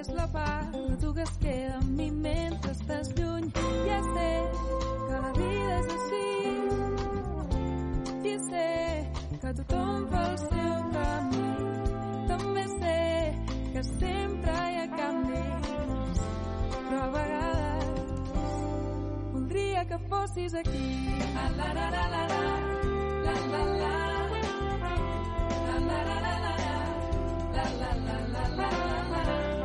És 0.05 0.11
la 0.13 0.27
tu 1.01 1.15
que 1.17 1.25
queda 1.41 1.77
amb 1.79 1.93
mi 1.97 2.11
mentre 2.11 2.73
estàs 2.75 3.09
lluny. 3.17 3.47
Ja 3.89 4.01
sé 4.05 4.33
que 5.07 5.21
la 5.23 5.31
vida 5.39 5.79
és 5.79 5.87
així. 5.95 6.27
I 8.33 8.35
sé 8.49 8.67
que 9.41 9.53
tothom 9.61 10.05
fa 10.11 10.25
el 10.33 10.37
seu 10.43 10.75
camí. 10.97 11.47
També 12.33 12.65
sé 12.75 13.01
que 13.73 13.83
sempre 13.95 14.53
hi 14.75 14.77
ha 14.83 14.87
canvis 14.93 16.21
però 16.75 17.01
a 17.01 17.09
vegades 17.17 17.89
voldria 19.33 19.83
que 19.89 19.99
fossis 20.13 20.53
aquí. 20.65 20.87
La 21.33 21.47
la 21.63 21.73
la 21.81 21.89
la 21.97 22.05
la 22.13 22.23
la 22.29 22.45
la 22.45 23.35
la 23.55 23.65
la 23.65 23.95
la 23.95 24.27
la 24.27 24.53
la 25.81 26.19
la 26.21 26.35
la 26.35 26.55
la 27.57 27.85
la 27.85 27.93
la 27.95 28.19
la 28.33 28.49
la 28.53 29.64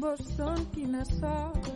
Boston, 0.00 0.62
quina 0.74 1.02
sort, 1.04 1.66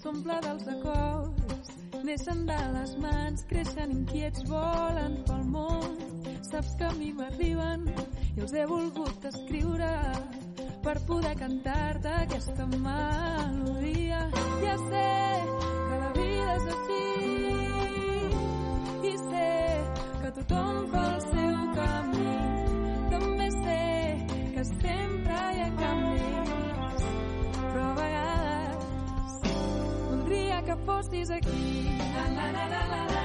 s'omple 0.00 0.38
dels 0.42 0.64
acords, 0.72 1.68
neixen 2.02 2.40
de 2.48 2.56
les 2.74 2.94
mans, 3.02 3.44
creixen 3.50 3.92
inquiets, 3.92 4.42
volen 4.48 5.18
pel 5.28 5.44
món. 5.52 5.98
Saps 6.48 6.72
que 6.80 6.88
a 6.88 6.94
mi 6.96 7.12
m'arriben 7.12 7.84
i 7.92 8.40
els 8.40 8.54
he 8.56 8.64
volgut 8.70 9.28
escriure 9.30 9.92
per 10.86 10.96
poder 11.10 11.34
cantar-te 11.42 12.14
aquesta 12.22 12.66
melodia. 12.72 14.24
Ja 14.64 14.78
sé 14.88 15.08
que 15.52 16.00
la 16.06 16.12
vida 16.16 16.54
és 16.56 16.70
així 16.76 16.97
que 30.68 30.76
fossis 30.84 31.30
aquí. 31.30 31.88
La 32.14 32.28
la 32.28 32.52
la 32.52 32.68
la 32.68 32.86
la 32.92 33.06
la 33.12 33.17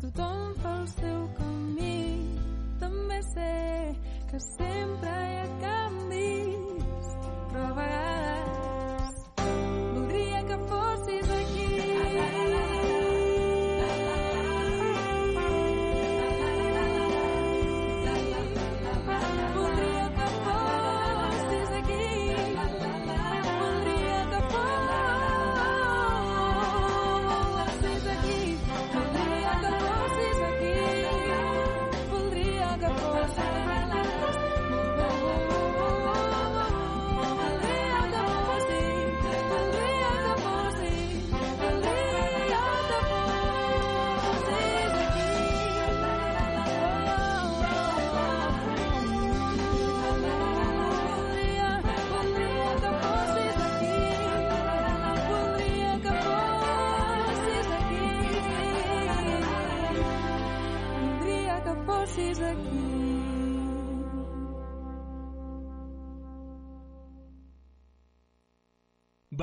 tothom 0.00 0.54
fa 0.62 0.74
el 0.80 0.86
seu 0.94 1.20
camí. 1.38 2.00
També 2.80 3.20
sé 3.32 3.52
que 4.30 4.40
sempre 4.46 5.09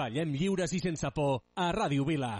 Ballem 0.07 0.29
lliures 0.39 0.71
i 0.71 0.79
sense 0.79 1.09
por 1.11 1.41
a 1.59 1.67
Ràdio 1.75 2.05
Vila. 2.07 2.31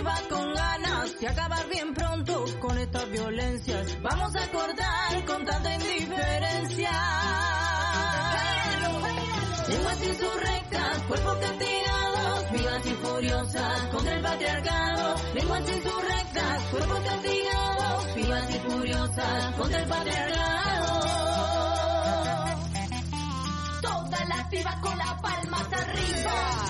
Piba 0.00 0.14
con 0.28 0.54
ganas 0.54 1.20
de 1.20 1.28
acabar 1.28 1.68
bien 1.68 1.92
pronto 1.92 2.44
con 2.60 2.78
estas 2.78 3.10
violencias. 3.10 4.02
Vamos 4.02 4.34
a 4.34 4.50
cortar 4.50 5.24
con 5.26 5.44
tanta 5.44 5.74
indiferencia. 5.74 6.90
Lenguas 9.68 10.02
insurrectas, 10.02 11.02
cuerpos 11.02 11.36
castigados, 11.36 12.50
vivas 12.52 12.86
y 12.86 12.90
furiosas 12.90 13.80
contra 13.92 14.14
el 14.14 14.22
patriarcado. 14.22 15.14
Lenguas 15.34 15.70
insurrectas, 15.70 16.62
cuerpos 16.70 17.00
castigados, 17.00 18.14
vivas 18.14 18.50
y 18.50 18.58
furiosas 18.70 19.54
contra 19.56 19.78
el 19.80 19.88
patriarcado. 19.88 20.40
las 24.28 24.48
pibas 24.48 24.76
con 24.76 24.98
las 24.98 25.20
palmas 25.22 25.72
arriba. 25.72 26.60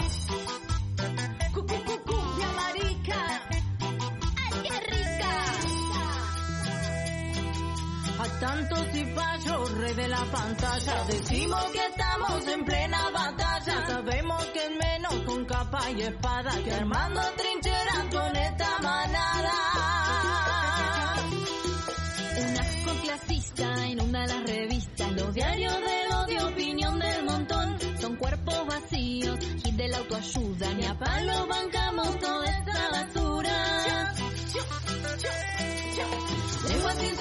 A 8.41 8.43
tantos 8.43 8.87
cipayos, 8.93 9.71
rey 9.73 9.93
de 9.93 10.09
la 10.09 10.25
pantalla, 10.25 11.05
decimos 11.05 11.63
que 11.73 11.87
estamos 11.87 12.49
en 12.49 12.65
plena 12.65 13.11
batalla. 13.11 13.87
Sabemos 13.87 14.47
que 14.47 14.65
es 14.65 14.71
menos 14.71 15.15
con 15.27 15.45
capa 15.45 15.91
y 15.91 16.01
espada 16.01 16.51
que 16.65 16.73
armando 16.73 17.21
trincheras 17.37 18.05
con 18.11 18.35
esta 18.35 18.79
manada. 18.79 19.53
Una 22.39 22.85
con 22.85 22.99
clasista 23.01 23.87
inunda 23.87 24.27
las 24.27 24.43
revistas, 24.45 25.13
los 25.13 25.35
diarios 25.35 25.75
del 25.75 26.13
odio, 26.13 26.49
opinión 26.49 26.99
del 26.99 27.25
montón. 27.27 27.77
Son 28.01 28.17
cuerpos 28.17 28.67
vacíos, 28.67 29.39
hit 29.39 29.75
de 29.75 29.89
la 29.89 29.99
autoayuda, 29.99 30.73
ni 30.79 30.87
a 30.87 30.99
palo 30.99 31.47
bancamos 31.47 32.19
toda 32.19 32.47
esta 32.47 32.89
basura. 32.91 34.20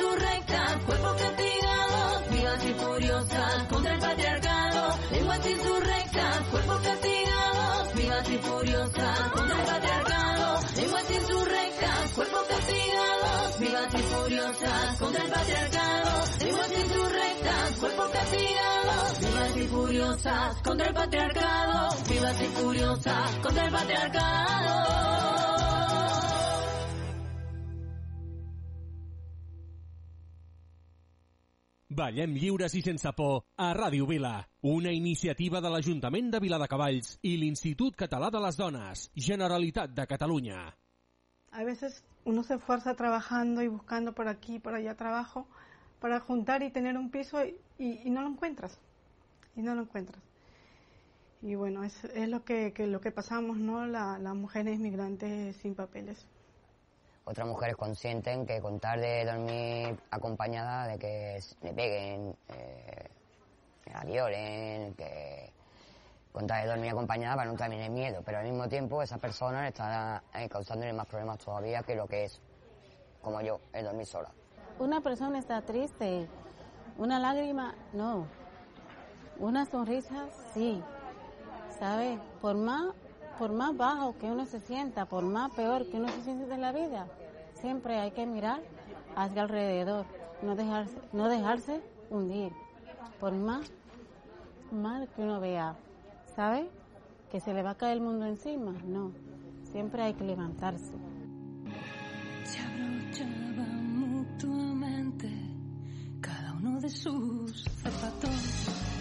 Insurrectas, 0.10 0.84
cuerpos 0.86 1.22
castigados, 1.22 2.30
vivas 2.32 2.66
y 2.66 2.74
furiosas 2.74 3.64
contra 3.70 3.94
el 3.94 4.00
patriarcado. 4.00 4.98
Lenguas 5.12 5.46
insurrectas, 5.46 6.40
cuerpos 6.50 6.82
castigados, 6.82 7.94
vivas 7.94 8.30
y 8.30 8.38
furiosas 8.40 9.20
contra 9.32 9.56
el 9.56 9.66
patriarcado. 9.66 10.60
Lenguas 10.76 11.12
insurrectas, 11.12 12.12
cuerpos 12.16 12.44
castigados, 12.48 13.60
vivas 13.60 13.94
y 13.94 13.98
furiosas 13.98 14.98
contra 14.98 15.24
el 15.24 15.30
patriarcado. 15.30 16.26
Lenguas 16.40 16.72
insurrectas, 16.72 17.72
cuerpos 17.80 18.10
castigados, 18.10 19.20
vivas 19.20 19.58
y 19.58 19.68
furiosas 19.68 20.56
contra 20.64 20.88
el 20.88 20.94
patriarcado. 20.96 21.96
Vivas 22.10 22.42
y 22.42 22.46
furiosas 22.48 23.36
contra 23.44 23.66
el 23.66 23.72
patriarcado. 23.72 25.59
Ballem 31.90 32.36
lliures 32.38 32.76
i 32.78 32.82
sense 32.86 33.10
por 33.18 33.40
a 33.58 33.72
Ràdio 33.74 34.06
Vila, 34.06 34.48
una 34.62 34.92
iniciativa 34.94 35.58
de 35.60 35.70
l'Ajuntament 35.74 36.28
de 36.30 36.40
Viladecavalls 36.44 37.16
i 37.26 37.32
l'Institut 37.42 37.96
Català 37.98 38.30
de 38.30 38.42
les 38.44 38.58
Dones, 38.60 39.08
Generalitat 39.18 39.96
de 39.98 40.06
Catalunya. 40.06 40.60
A 41.52 41.64
veces 41.64 42.04
uno 42.26 42.44
se 42.44 42.56
esfuerza 42.56 42.94
trabajando 42.94 43.64
y 43.64 43.68
buscando 43.68 44.14
por 44.14 44.28
aquí 44.28 44.56
y 44.56 44.60
por 44.60 44.76
allá 44.76 44.94
trabajo 44.96 45.48
para 46.00 46.20
juntar 46.20 46.62
y 46.62 46.70
tener 46.70 46.96
un 46.96 47.10
piso 47.10 47.44
y, 47.44 47.56
y- 47.80 48.02
y 48.06 48.10
no 48.12 48.22
lo 48.22 48.30
encuentras. 48.30 48.80
Y 49.56 49.64
no 49.64 49.74
lo 49.74 49.82
encuentras. 49.82 50.22
Y 51.42 51.56
bueno, 51.56 51.84
es, 51.84 52.04
es 52.04 52.30
lo 52.30 52.44
que, 52.46 52.72
que 52.72 52.86
lo 52.86 53.02
que 53.02 53.12
pasamos, 53.12 53.58
¿no? 53.58 53.88
La- 53.88 54.20
las 54.20 54.36
mujeres 54.36 54.78
migrantes 54.80 55.56
sin 55.58 55.74
papeles. 55.74 56.28
Otras 57.30 57.48
mujeres 57.48 57.76
consienten 57.76 58.44
que 58.44 58.60
con 58.60 58.80
tal 58.80 59.02
de 59.02 59.24
dormir 59.24 60.00
acompañada 60.10 60.88
de 60.88 60.98
que 60.98 61.40
le 61.62 61.74
peguen, 61.76 62.36
eh, 62.48 63.08
la 63.94 64.04
violen, 64.04 64.96
que 64.96 65.54
con 66.32 66.48
tal 66.48 66.64
de 66.64 66.70
dormir 66.70 66.90
acompañada 66.90 67.36
para 67.36 67.52
no 67.52 67.56
tener 67.56 67.88
miedo, 67.92 68.24
pero 68.26 68.40
al 68.40 68.46
mismo 68.46 68.68
tiempo 68.68 69.04
esa 69.04 69.20
persona 69.20 69.68
está 69.68 70.24
eh, 70.34 70.50
causándole 70.50 70.92
más 70.92 71.06
problemas 71.06 71.38
todavía 71.38 71.84
que 71.84 71.94
lo 71.94 72.08
que 72.08 72.24
es, 72.24 72.42
como 73.22 73.42
yo, 73.42 73.60
el 73.74 73.86
dormir 73.86 74.08
sola. 74.08 74.32
Una 74.80 75.00
persona 75.00 75.38
está 75.38 75.62
triste, 75.62 76.28
una 76.98 77.20
lágrima, 77.20 77.76
no. 77.94 78.26
Una 79.38 79.68
sonrisa, 79.68 80.26
sí. 80.56 80.82
¿Sabe? 81.78 82.18
Por 82.42 82.56
más, 82.56 82.96
por 83.38 83.52
más 83.52 83.78
bajo 83.78 84.18
que 84.18 84.26
uno 84.26 84.48
se 84.48 84.60
sienta, 84.62 85.06
por 85.06 85.24
más 85.24 85.52
peor 85.52 85.86
que 85.92 85.98
uno 85.98 86.10
se 86.10 86.24
siente 86.24 86.52
en 86.52 86.62
la 86.62 86.72
vida, 86.72 87.06
siempre 87.62 88.00
hay 88.00 88.12
que 88.12 88.26
mirar 88.26 88.62
hacia 89.16 89.42
alrededor, 89.42 90.06
no 90.42 90.56
dejarse, 90.56 90.98
no 91.14 91.30
dejarse 91.30 91.82
hundir. 92.10 92.52
Por 93.20 93.34
más 93.34 93.72
mal 94.72 95.08
que 95.16 95.22
uno 95.22 95.40
vea, 95.40 95.76
¿sabe? 96.36 96.70
Que 97.32 97.40
se 97.40 97.54
le 97.54 97.64
va 97.64 97.72
a 97.72 97.76
caer 97.76 97.98
el 97.98 98.02
mundo 98.02 98.26
encima, 98.26 98.72
no. 98.86 99.12
Siempre 99.72 100.04
hay 100.04 100.14
que 100.14 100.24
levantarse. 100.24 100.94
Se 102.44 103.26
mutuamente 103.26 105.30
cada 106.22 106.54
uno 106.54 106.80
de 106.80 106.90
sus 106.90 107.64
zapatos. 107.64 108.99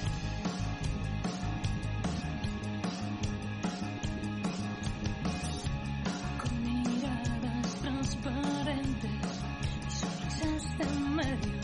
है 11.28 11.57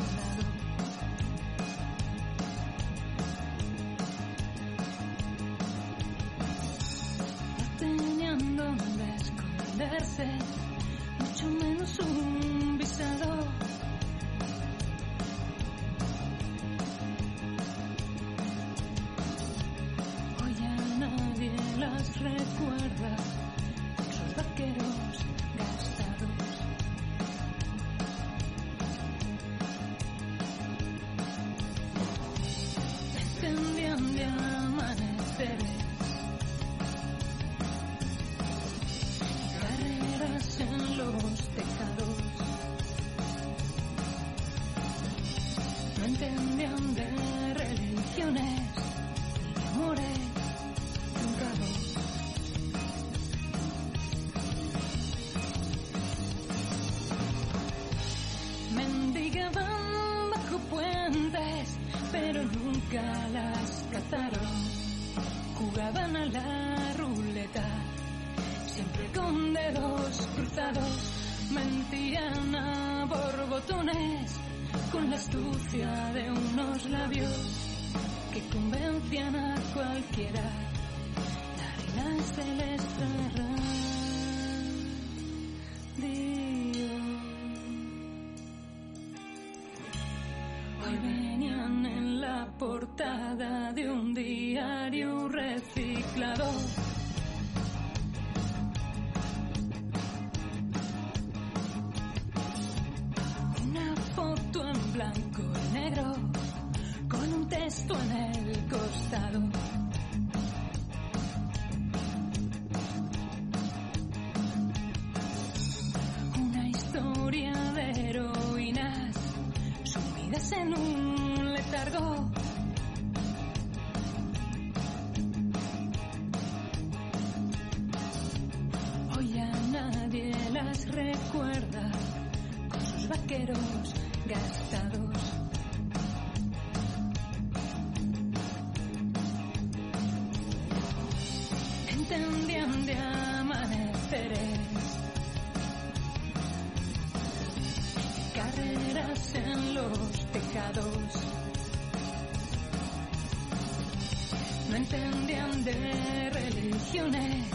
no 154.74 154.78
entendían 154.78 155.64
de 155.64 156.30
religiones 156.30 157.46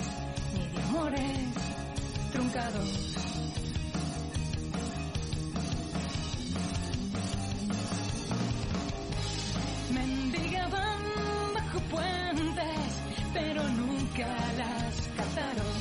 ni 0.53 0.67
de 0.69 0.81
amores 0.83 1.39
truncados. 2.31 2.89
Mendigaban 9.93 11.01
bajo 11.55 11.79
puentes, 11.91 12.79
pero 13.33 13.67
nunca 13.67 14.27
las 14.57 15.09
cazaron. 15.17 15.75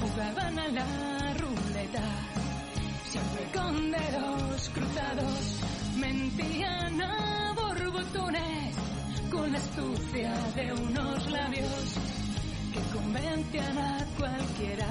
Jugaban 0.00 0.58
a 0.58 0.68
la 0.68 1.34
ruleta, 1.34 2.08
siempre 3.10 3.44
con 3.52 3.90
dedos 3.90 4.70
cruzados, 4.70 5.60
mentían 5.96 7.02
a 7.02 7.52
borbotones 7.54 8.59
con 9.30 9.52
la 9.52 9.58
astucia 9.58 10.32
de 10.56 10.72
unos 10.72 11.30
labios 11.30 11.94
que 12.72 12.80
convencían 12.96 13.78
a 13.78 14.06
cualquiera. 14.18 14.86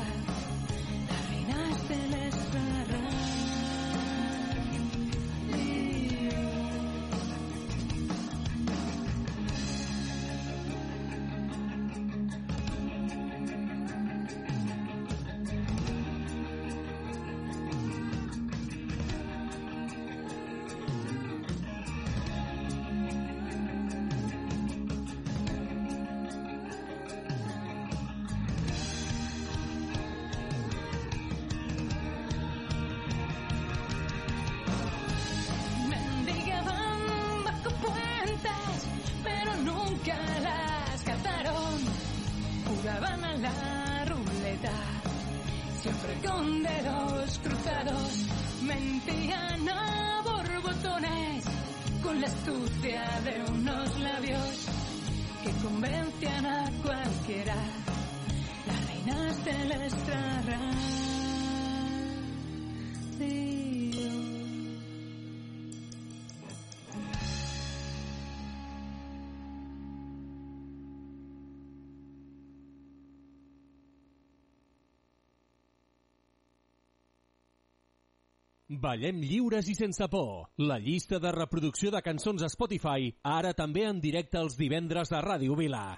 Ballem 78.69 79.23
lliures 79.25 79.65
i 79.65 79.73
sense 79.73 80.05
por. 80.13 80.51
La 80.61 80.75
llista 80.77 81.17
de 81.17 81.31
reproducció 81.33 81.89
de 81.89 82.03
cançons 82.05 82.43
a 82.45 82.49
Spotify, 82.53 83.09
ara 83.25 83.55
també 83.57 83.87
en 83.89 83.97
directe 84.03 84.37
els 84.37 84.59
divendres 84.59 85.09
a 85.09 85.23
Ràdio 85.25 85.57
Vila. 85.57 85.97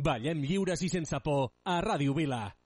Ballem 0.00 0.44
lliures 0.46 0.82
i 0.82 0.88
sense 0.92 1.20
por 1.24 1.50
a 1.64 1.80
Ràdio 1.84 2.16
Vila. 2.16 2.59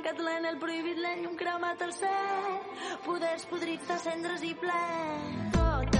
trencat 0.00 0.20
l'en, 0.24 0.46
el 0.48 0.56
prohibit 0.58 0.96
l'en, 0.96 1.20
llum 1.24 1.36
cremat 1.36 1.82
al 1.84 1.92
cel, 1.92 2.48
poders 3.04 3.44
podrits 3.52 3.88
de 3.92 4.00
cendres 4.06 4.44
i 4.48 4.54
ple. 4.64 4.84
Tot 5.56 5.99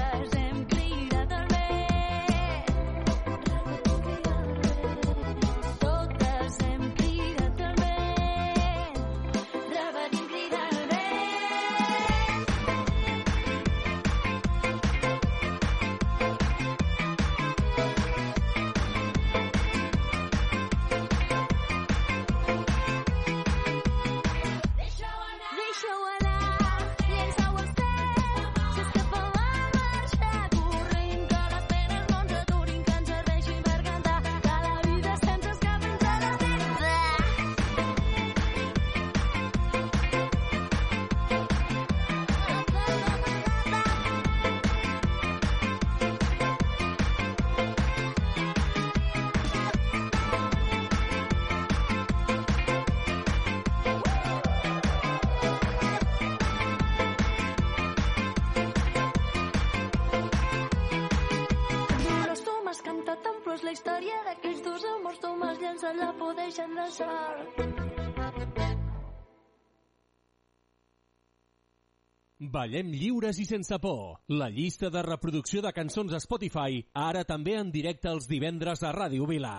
que 65.91 65.97
la 65.99 66.12
podeix 66.18 66.59
sol. 66.95 67.41
Ballem 72.41 72.95
lliures 72.97 73.38
i 73.38 73.45
sense 73.45 73.78
por. 73.82 74.20
La 74.28 74.49
llista 74.49 74.88
de 74.91 75.03
reproducció 75.03 75.61
de 75.62 75.74
cançons 75.76 76.14
a 76.16 76.22
Spotify, 76.24 76.80
ara 76.95 77.24
també 77.24 77.59
en 77.59 77.70
directe 77.74 78.09
els 78.09 78.30
divendres 78.30 78.82
a 78.82 78.95
Ràdio 78.97 79.28
Vila. 79.28 79.59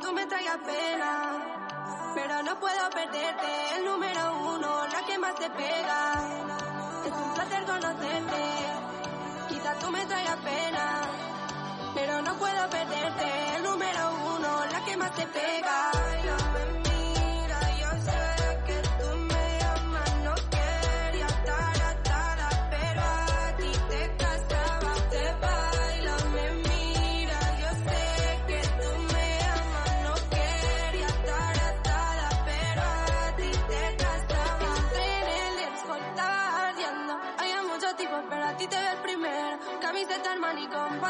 tú 0.00 0.12
me 0.12 0.26
traías 0.26 0.58
pena. 0.58 2.12
Pero 2.14 2.42
no 2.42 2.58
puedo 2.60 2.90
perderte, 2.90 3.76
el 3.76 3.84
número 3.84 4.36
uno, 4.54 4.86
la 4.86 5.02
que 5.06 5.18
más 5.18 5.34
te 5.34 5.50
pega. 5.50 6.14
Es 7.06 7.12
un 7.12 7.34
placer 7.34 7.64
conocerte, 7.64 8.42
quizás 9.48 9.78
tú 9.78 9.90
me 9.90 10.04
trae 10.06 10.28
a 10.28 10.36
pena. 10.36 11.02
Pero 11.94 12.22
no 12.22 12.34
puedo 12.34 12.70
perderte, 12.70 13.56
el 13.56 13.62
número 13.64 14.10
uno, 14.36 14.64
la 14.66 14.84
que 14.84 14.96
más 14.96 15.12
te 15.12 15.26
pega. 15.26 16.11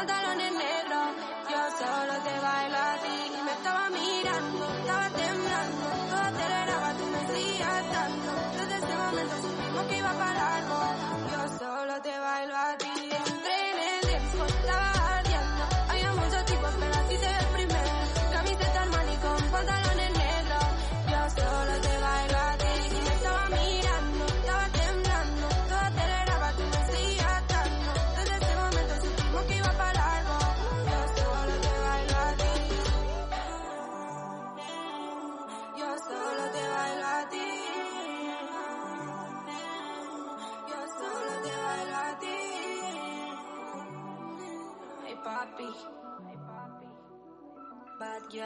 pantalones 0.05 0.51
negros. 0.51 1.07
Yo 1.49 1.61
solo 1.79 2.13
te 2.23 2.39
bailo 2.39 2.77
a 2.77 2.95
ti. 3.03 3.31
Me 3.45 3.51
estaba 3.51 3.89
mirando, 3.89 4.69
estaba 4.79 5.09
temblando. 5.09 5.85
Todo 6.09 6.21
aceleraba, 6.21 6.93
tú 6.93 7.05
me 7.05 7.17
hacías 7.19 7.91
tanto. 7.91 8.31
Desde 8.57 8.75
ese 8.85 8.97
momento 8.97 9.35
supimos 9.41 9.83
que 9.85 9.97
iba 9.97 10.09
a 10.09 10.17
parar. 10.17 10.43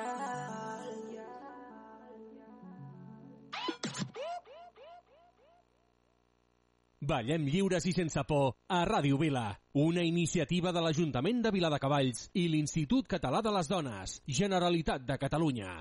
mundial. 0.04 0.38
Ballem 7.08 7.46
lliures 7.48 7.86
i 7.88 7.94
sense 7.96 8.20
por 8.28 8.56
a 8.68 8.82
Ràdio 8.84 9.20
Vila, 9.22 9.46
una 9.80 10.04
iniciativa 10.04 10.74
de 10.76 10.82
l'Ajuntament 10.84 11.44
de 11.46 11.52
Viladecavalls 11.56 12.26
i 12.34 12.48
l'Institut 12.52 13.08
Català 13.08 13.40
de 13.46 13.54
les 13.56 13.70
Dones, 13.72 14.16
Generalitat 14.28 15.06
de 15.08 15.18
Catalunya. 15.22 15.78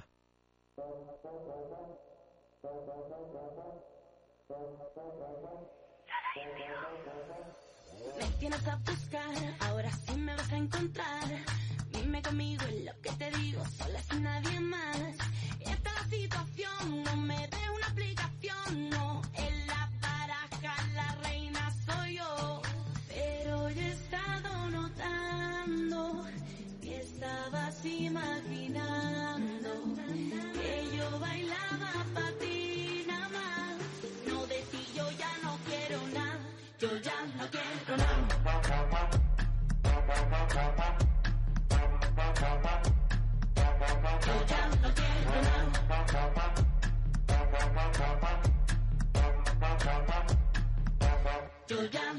Me 8.19 8.31
tienes 8.39 8.69
a 8.69 8.77
buscar, 8.77 9.35
ahora 9.61 9.91
sí 9.91 10.17
me 10.17 10.37
vas 10.37 10.53
a 10.53 10.57
encontrar. 10.57 11.76
dime 12.07 12.22
conmigo 12.22 12.62
es 12.68 12.84
lo 12.84 12.92
que 13.02 13.11
te 13.18 13.30
digo, 13.32 13.64
sola 13.76 14.00
sin 14.09 14.22
nadie 14.22 14.61
más. 14.61 14.96
Esta 15.59 15.90
situación 16.09 17.02
no 17.02 17.16
me 17.16 17.48
dé 17.48 17.70
una 17.74 17.86
explicación, 17.86 18.90
no. 18.90 19.22
El 19.34 19.55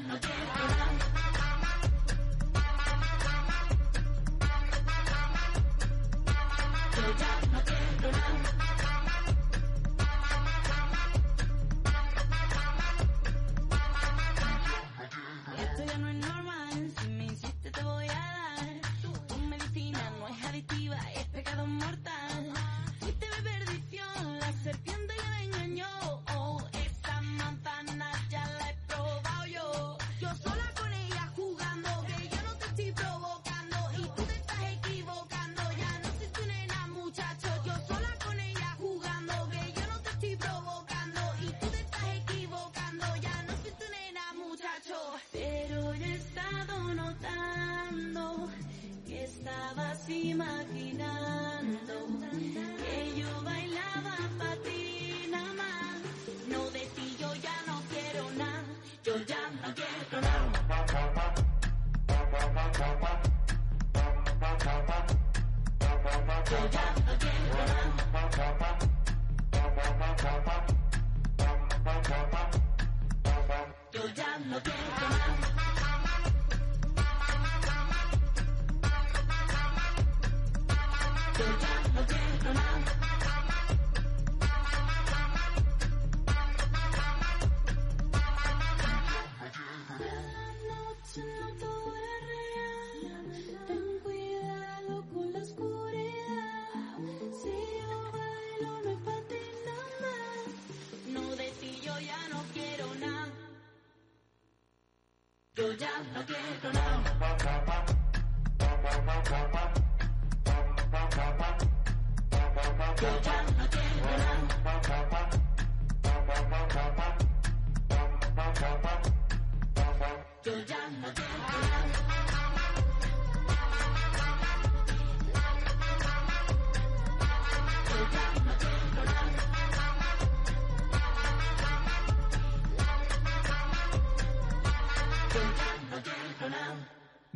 Yeah. 0.06 0.77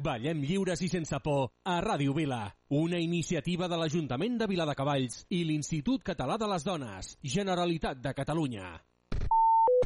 Ballem 0.03 0.41
lliures 0.43 0.81
i 0.83 0.89
sense 0.91 1.19
por 1.23 1.53
a 1.63 1.77
Ràdio 1.85 2.11
Vila, 2.17 2.41
una 2.75 2.99
iniciativa 2.99 3.69
de 3.71 3.77
l'Ajuntament 3.79 4.39
de 4.41 4.49
Viladecavalls 4.51 5.21
i 5.31 5.45
l'Institut 5.47 6.03
Català 6.09 6.35
de 6.43 6.49
les 6.51 6.65
Dones, 6.67 7.11
Generalitat 7.23 8.01
de 8.03 8.13
Catalunya. 8.19 8.71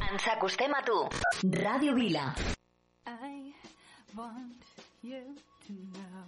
Ens 0.07 0.29
acostem 0.33 0.73
a 0.73 0.81
tu. 0.87 0.97
Ràdio 1.59 1.93
Vila. 1.99 2.31
I 3.07 3.53
want 4.17 4.65
you 5.03 5.21
to 5.67 5.75
know 5.93 6.25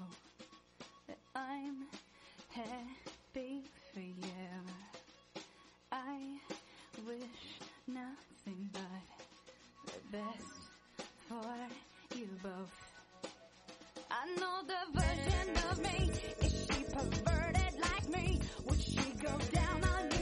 that 1.07 1.18
I'm 1.34 1.86
happy 2.53 3.64
for 3.95 4.05
you. 4.05 4.61
I 5.93 6.36
wish 7.07 7.41
nothing 7.86 8.68
but 8.72 9.24
the 9.86 10.18
best 10.18 10.68
for 11.28 11.57
you 12.18 12.28
both. 12.43 12.88
I 14.11 14.27
know 14.41 14.63
the 14.67 15.01
version 15.01 15.57
of 15.71 15.79
me. 15.83 16.11
Is 16.41 16.67
she 16.67 16.85
perverted 16.85 17.75
like 17.81 18.09
me? 18.09 18.41
Would 18.67 18.81
she 18.81 19.13
go 19.21 19.37
down 19.53 19.85
on 19.85 20.11
you? 20.11 20.18